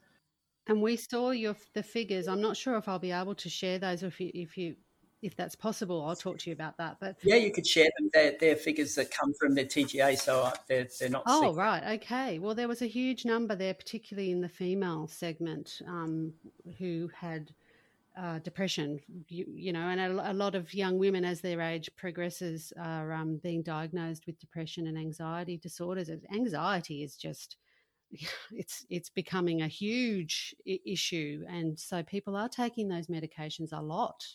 [0.66, 2.28] And we saw your the figures.
[2.28, 4.76] I'm not sure if I'll be able to share those, if you if you
[5.22, 6.04] if that's possible.
[6.04, 6.96] I'll talk to you about that.
[7.00, 8.10] But yeah, you could share them.
[8.12, 11.24] They're, they're figures that come from the TGA, so uh, they're they're not.
[11.26, 11.56] Oh secret.
[11.56, 12.38] right, okay.
[12.38, 16.32] Well, there was a huge number there, particularly in the female segment, um,
[16.78, 17.52] who had.
[18.20, 18.98] Uh, depression,
[19.28, 23.12] you, you, know, and a, a, lot of young women as their age progresses are
[23.12, 26.10] um, being diagnosed with depression and anxiety disorders.
[26.34, 27.56] Anxiety is just
[28.52, 34.26] it's it's becoming a huge issue, and so people are taking those medications a lot.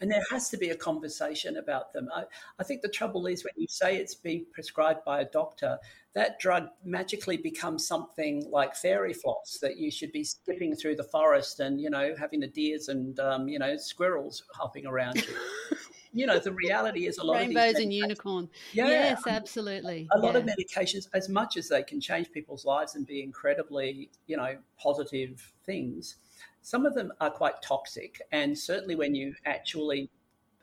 [0.00, 2.08] And there has to be a conversation about them.
[2.14, 2.24] I,
[2.58, 5.78] I think the trouble is when you say it's being prescribed by a doctor,
[6.14, 11.04] that drug magically becomes something like fairy floss that you should be skipping through the
[11.04, 15.34] forest and you know having the deers and um, you know squirrels hopping around you.
[16.12, 18.48] you know, the reality is a lot rainbows of rainbows and unicorn.
[18.72, 20.08] Yeah, yes, absolutely.
[20.12, 20.40] A lot yeah.
[20.40, 24.56] of medications, as much as they can change people's lives and be incredibly, you know,
[24.80, 26.16] positive things,
[26.62, 28.20] some of them are quite toxic.
[28.32, 30.10] And certainly when you actually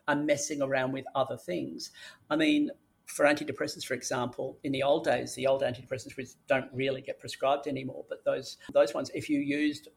[0.08, 1.90] are messing around with other things,
[2.30, 2.70] I mean,
[3.06, 7.66] for antidepressants, for example, in the old days, the old antidepressants don't really get prescribed
[7.66, 9.88] anymore, but those those ones, if you used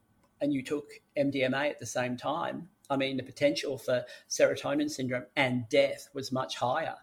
[0.42, 5.26] and you took MDMA at the same time, I mean, the potential for serotonin syndrome
[5.36, 6.96] and death was much higher.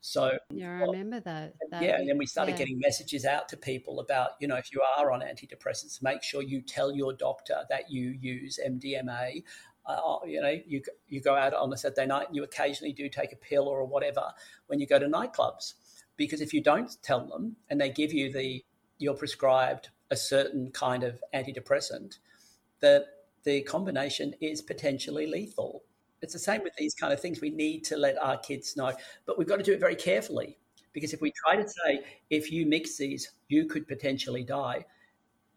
[0.00, 1.54] So yeah, I remember that.
[1.70, 2.58] that yeah, and then we started yeah.
[2.58, 6.42] getting messages out to people about, you know, if you are on antidepressants, make sure
[6.42, 9.44] you tell your doctor that you use MDMA.
[9.86, 13.08] Uh, you know, you you go out on a Saturday night and you occasionally do
[13.08, 14.22] take a pill or whatever
[14.68, 15.74] when you go to nightclubs,
[16.16, 18.64] because if you don't tell them and they give you the
[18.98, 22.18] you're prescribed a certain kind of antidepressant,
[22.80, 23.04] the
[23.44, 25.82] the combination is potentially lethal.
[26.22, 27.40] It's the same with these kind of things.
[27.40, 28.92] We need to let our kids know,
[29.26, 30.58] but we've got to do it very carefully
[30.92, 34.84] because if we try to say, if you mix these, you could potentially die,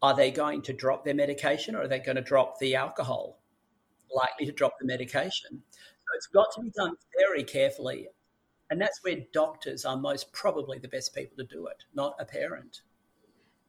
[0.02, 3.40] are they going to drop their medication or are they going to drop the alcohol?
[4.14, 5.50] Likely to drop the medication.
[5.72, 8.10] So it's got to be done very carefully.
[8.70, 12.26] And that's where doctors are most probably the best people to do it, not a
[12.26, 12.82] parent.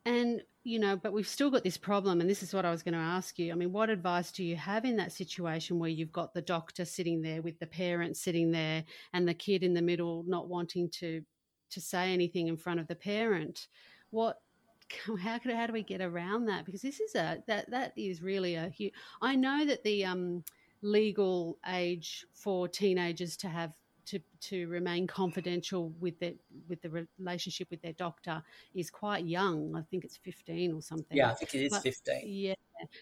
[0.05, 2.83] And you know, but we've still got this problem, and this is what I was
[2.83, 3.53] going to ask you.
[3.53, 6.87] I mean, what advice do you have in that situation where you've got the doctor
[6.87, 8.83] sitting there with the parent sitting there
[9.13, 11.23] and the kid in the middle not wanting to
[11.71, 13.69] to say anything in front of the parent?
[14.11, 14.41] What
[15.21, 16.65] how could how do we get around that?
[16.65, 18.95] Because this is a that that is really a huge.
[19.21, 20.45] I know that the um,
[20.81, 23.73] legal age for teenagers to have
[24.07, 26.33] to to remain confidential with their
[26.69, 28.43] with the relationship with their doctor
[28.75, 29.75] is quite young.
[29.77, 31.17] I think it's fifteen or something.
[31.17, 32.23] Yeah, I think it is but, fifteen.
[32.25, 32.55] Yeah,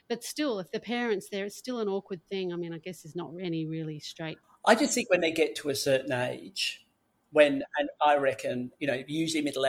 [0.09, 2.53] but still, if the parents there, it's still an awkward thing.
[2.53, 4.39] I mean, I guess there's not any really straight.
[4.65, 6.87] I just think when they get to a certain age,
[7.31, 9.67] when and I reckon you know usually middle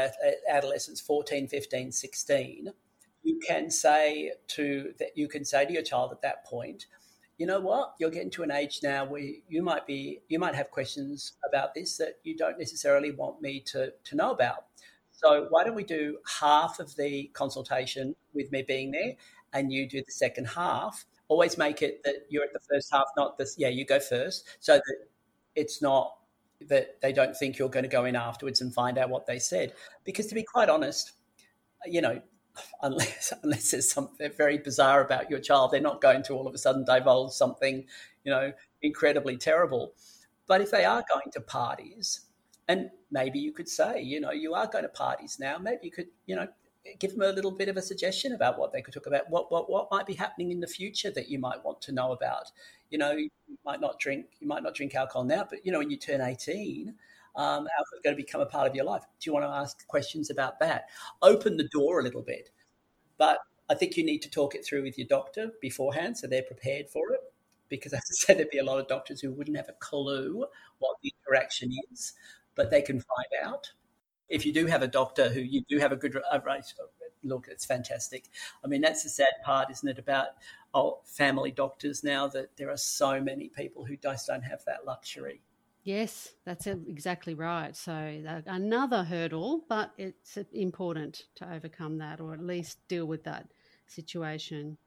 [0.50, 2.74] adolescence, 14, 15, 16,
[3.24, 6.88] you can say to that you can say to your child at that point
[7.38, 7.96] you know what?
[8.00, 11.74] You're getting to an age now where you might be you might have questions about
[11.74, 14.66] this that you don't necessarily want me to to know about.
[15.12, 19.14] So why don't we do half of the consultation with me being there
[19.54, 21.06] and you do the second half?
[21.28, 24.48] Always make it that you're at the first half not this yeah you go first
[24.60, 24.96] so that
[25.56, 26.16] it's not
[26.68, 29.40] that they don't think you're going to go in afterwards and find out what they
[29.40, 29.74] said.
[30.04, 31.14] Because to be quite honest
[31.86, 32.22] you know
[32.82, 36.54] unless unless there's something very bizarre about your child, they're not going to all of
[36.54, 37.86] a sudden divulge something,
[38.24, 39.94] you know, incredibly terrible.
[40.48, 42.22] But if they are going to parties,
[42.68, 45.92] and maybe you could say, you know, you are going to parties now, maybe you
[45.92, 46.48] could, you know,
[47.00, 49.52] give them a little bit of a suggestion about what they could talk about, what
[49.52, 52.52] what what might be happening in the future that you might want to know about.
[52.90, 53.30] You know, you
[53.66, 56.22] might not drink, you might not drink alcohol now, but you know, when you turn
[56.22, 56.96] eighteen,
[57.36, 59.04] um, is going to become a part of your life.
[59.20, 60.86] Do you want to ask questions about that?
[61.22, 62.50] Open the door a little bit,
[63.18, 63.40] but
[63.70, 66.90] I think you need to talk it through with your doctor beforehand so they're prepared
[66.90, 67.22] for it.
[67.70, 70.46] Because as I said, there'd be a lot of doctors who wouldn't have a clue
[70.80, 72.14] what the interaction is,
[72.56, 73.72] but they can find out
[74.30, 76.40] if you do have a doctor who you do have a good uh,
[77.24, 78.30] look, it's fantastic.
[78.64, 80.30] I mean, that's the sad part, isn't it, about
[80.74, 84.86] oh, family doctors now that there are so many people who just don't have that
[84.86, 85.42] luxury.
[85.84, 87.76] Yes, that's exactly right.
[87.76, 93.48] So another hurdle, but it's important to overcome that or at least deal with that
[93.88, 94.78] situation.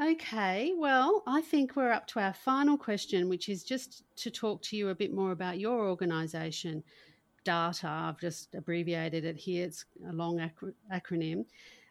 [0.00, 4.62] Okay, well, I think we're up to our final question, which is just to talk
[4.62, 6.82] to you a bit more about your organisation.
[7.44, 10.50] DARTA, I've just abbreviated it here, it's a long
[10.92, 11.44] acronym.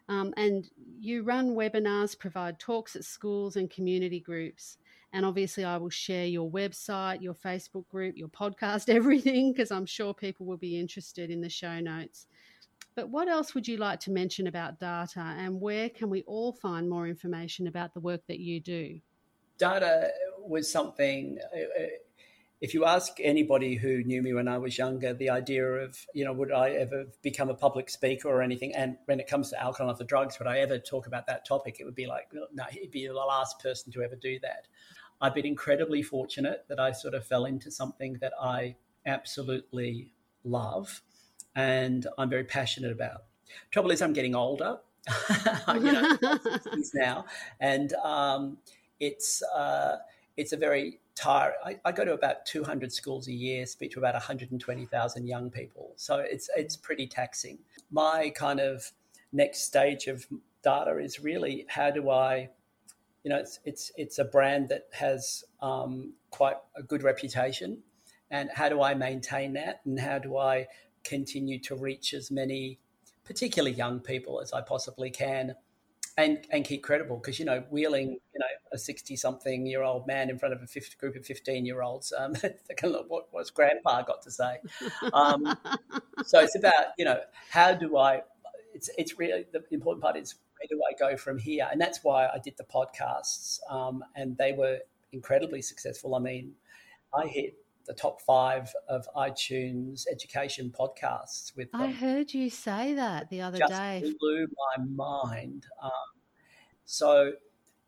[0.08, 0.68] Um, and
[0.98, 4.76] you run webinars, provide talks at schools and community groups.
[5.14, 9.86] And obviously, I will share your website, your Facebook group, your podcast, everything, because I'm
[9.86, 12.26] sure people will be interested in the show notes.
[12.96, 16.52] But what else would you like to mention about DARTA, and where can we all
[16.52, 18.98] find more information about the work that you do?
[19.58, 20.10] DARTA
[20.40, 21.86] was something, uh, uh,
[22.60, 26.24] if you ask anybody who knew me when I was younger, the idea of, you
[26.24, 28.74] know, would I ever become a public speaker or anything?
[28.74, 31.46] And when it comes to alcohol and other drugs, would I ever talk about that
[31.46, 31.76] topic?
[31.78, 34.66] It would be like, no, he'd be the last person to ever do that.
[35.24, 38.76] I've been incredibly fortunate that I sort of fell into something that I
[39.06, 40.12] absolutely
[40.44, 41.00] love
[41.56, 43.24] and I'm very passionate about.
[43.70, 44.80] Trouble is, I'm getting older.
[45.74, 46.18] you know,
[46.94, 47.24] now,
[47.58, 48.58] and um,
[49.00, 49.96] it's uh,
[50.36, 51.56] it's a very tiring.
[51.64, 55.92] I, I, go to about 200 schools a year, speak to about 120,000 young people.
[55.96, 57.58] So it's it's pretty taxing.
[57.90, 58.92] My kind of
[59.32, 60.26] next stage of
[60.62, 62.50] DARTA is really how do I,
[63.24, 67.78] you know, it's it's it's a brand that has um, quite a good reputation,
[68.30, 70.66] and how do I maintain that, and how do I
[71.04, 72.78] continue to reach as many,
[73.24, 75.54] particularly young people, as I possibly can
[76.18, 77.16] and and keep credible?
[77.16, 80.60] Because you know wheeling you know a 60 something year old man in front of
[80.60, 84.20] a 50, group of 15 year olds um, they can look what what's grandpa got
[84.22, 84.58] to say?
[85.14, 85.56] Um,
[86.24, 87.20] so it's about you know
[87.50, 88.20] how do i
[88.74, 90.34] it's it's really the important part is
[90.70, 94.36] where do i go from here and that's why i did the podcasts um, and
[94.38, 94.78] they were
[95.12, 96.52] incredibly successful i mean
[97.14, 101.82] i hit the top five of iTunes education podcasts with them.
[101.82, 104.14] I heard you say that the other Just day.
[104.18, 105.66] blew my mind.
[105.82, 105.90] Um,
[106.84, 107.32] so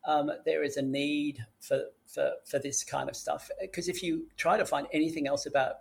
[0.05, 3.49] um, there is a need for, for, for this kind of stuff.
[3.59, 5.77] Because if you try to find anything else about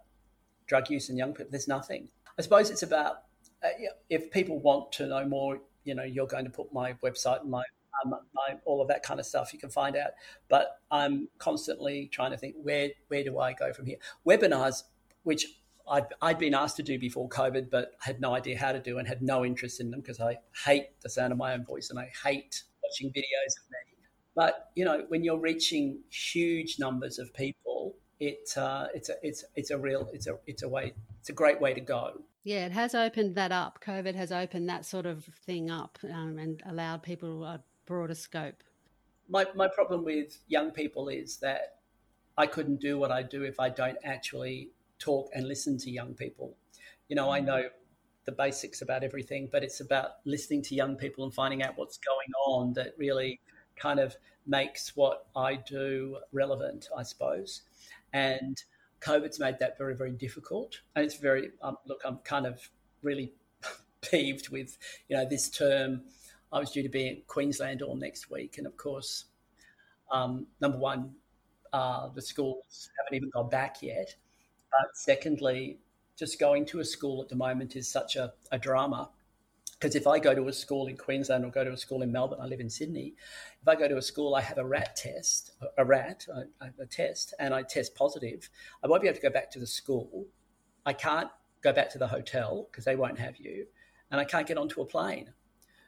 [0.67, 2.09] drug use in young people, there's nothing.
[2.39, 3.23] I suppose it's about
[3.63, 3.69] uh,
[4.11, 7.51] if people want to know more, you know, you're going to put my website and
[7.51, 7.63] my
[8.05, 10.11] um, my, all of that kind of stuff you can find out.
[10.49, 13.97] But I'm constantly trying to think where where do I go from here?
[14.27, 14.83] Webinars,
[15.23, 15.47] which
[15.89, 18.99] I'd, I'd been asked to do before COVID, but had no idea how to do
[18.99, 21.91] and had no interest in them because I hate the sound of my own voice
[21.91, 23.87] and I hate watching videos of me.
[24.35, 29.45] But you know, when you're reaching huge numbers of people, it uh, it's a it's
[29.55, 32.21] it's a real it's a it's a way it's a great way to go.
[32.47, 33.81] Yeah, it has opened that up.
[33.85, 38.63] COVID has opened that sort of thing up um, and allowed people a broader scope.
[39.29, 41.79] My my problem with young people is that
[42.39, 44.71] I couldn't do what I do if I don't actually
[45.01, 46.57] talk and listen to young people.
[47.09, 47.47] You know, I mm.
[47.47, 47.63] know
[48.27, 51.99] the basics about everything, but it's about listening to young people and finding out what's
[51.99, 53.41] going on that really
[53.75, 54.15] kind of
[54.47, 57.63] makes what I do relevant, I suppose.
[58.13, 58.63] And
[59.01, 60.81] COVID's made that very, very difficult.
[60.95, 62.61] And it's very, um, look, I'm kind of
[63.03, 63.33] really
[64.01, 64.79] peeved with,
[65.09, 66.03] you know, this term.
[66.53, 68.59] I was due to be in Queensland all next week.
[68.59, 69.25] And of course,
[70.11, 71.13] um, number one,
[71.73, 74.15] uh, the schools haven't even gone back yet.
[74.71, 75.79] But secondly,
[76.17, 79.11] just going to a school at the moment is such a, a drama.
[79.79, 82.11] Because if I go to a school in Queensland or go to a school in
[82.11, 83.15] Melbourne, I live in Sydney.
[83.61, 86.87] If I go to a school, I have a rat test, a rat, a, a
[86.87, 88.49] test, and I test positive.
[88.83, 90.27] I won't be able to go back to the school.
[90.87, 91.29] I can't
[91.63, 93.67] go back to the hotel because they won't have you,
[94.11, 95.35] and I can't get onto a plane.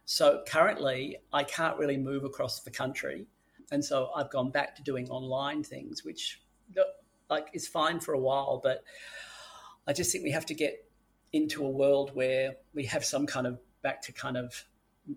[0.04, 3.26] So currently, I can't really move across the country,
[3.72, 6.42] and so I've gone back to doing online things, which
[7.30, 8.82] like is fine for a while, but
[9.86, 10.84] I just think we have to get
[11.32, 13.58] into a world where we have some kind of
[13.88, 14.64] back to kind of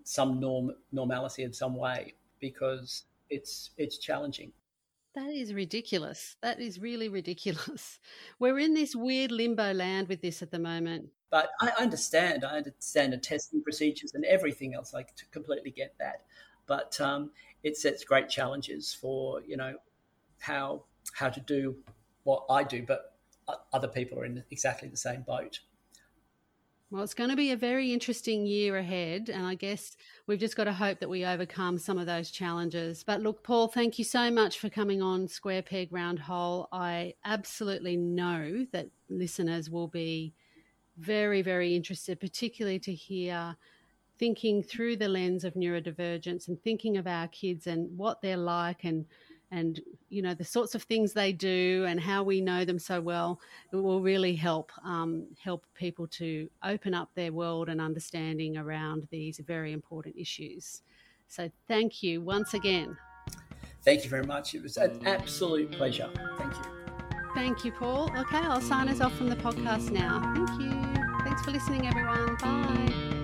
[0.04, 4.50] some norm normality in some way because it's it's challenging.
[5.14, 6.36] That is ridiculous.
[6.40, 7.98] That is really ridiculous.
[8.38, 11.10] We're in this weird limbo land with this at the moment.
[11.30, 12.46] But I understand.
[12.46, 14.94] I understand the testing procedures and everything else.
[14.94, 16.22] I completely get that.
[16.66, 17.30] But um,
[17.62, 19.74] it sets great challenges for you know
[20.40, 21.76] how how to do
[22.24, 23.00] what I do, but
[23.72, 25.60] other people are in exactly the same boat.
[26.92, 29.30] Well, it's going to be a very interesting year ahead.
[29.30, 29.96] And I guess
[30.26, 33.02] we've just got to hope that we overcome some of those challenges.
[33.02, 36.68] But look, Paul, thank you so much for coming on Square Peg Round Hole.
[36.70, 40.34] I absolutely know that listeners will be
[40.98, 43.56] very, very interested, particularly to hear
[44.18, 48.84] thinking through the lens of neurodivergence and thinking of our kids and what they're like
[48.84, 49.06] and
[49.52, 53.00] and you know the sorts of things they do and how we know them so
[53.00, 53.38] well
[53.72, 59.06] it will really help um, help people to open up their world and understanding around
[59.10, 60.82] these very important issues.
[61.28, 62.96] So thank you once again.
[63.84, 64.54] Thank you very much.
[64.54, 66.10] It was an absolute pleasure.
[66.38, 66.62] Thank you.
[67.34, 68.10] Thank you paul.
[68.16, 70.20] Okay i'll sign us off from the podcast now.
[70.34, 70.70] Thank you.
[71.24, 72.36] Thanks for listening everyone.
[72.36, 73.21] Bye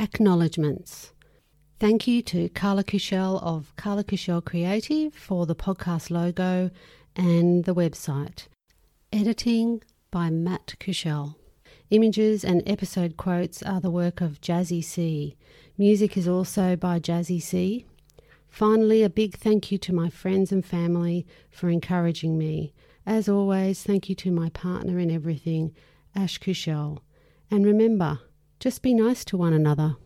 [0.00, 1.12] Acknowledgements.
[1.78, 6.70] Thank you to Carla Cushell of Carla Cushell Creative for the podcast logo
[7.14, 8.46] and the website.
[9.12, 11.36] Editing by Matt Cushell.
[11.90, 15.36] Images and episode quotes are the work of Jazzy C.
[15.76, 17.84] Music is also by Jazzy C.
[18.48, 22.72] Finally, a big thank you to my friends and family for encouraging me.
[23.04, 25.74] As always, thank you to my partner in everything,
[26.16, 27.04] Ash Cushell.
[27.50, 28.20] And remember,
[28.60, 29.96] just be nice to one another.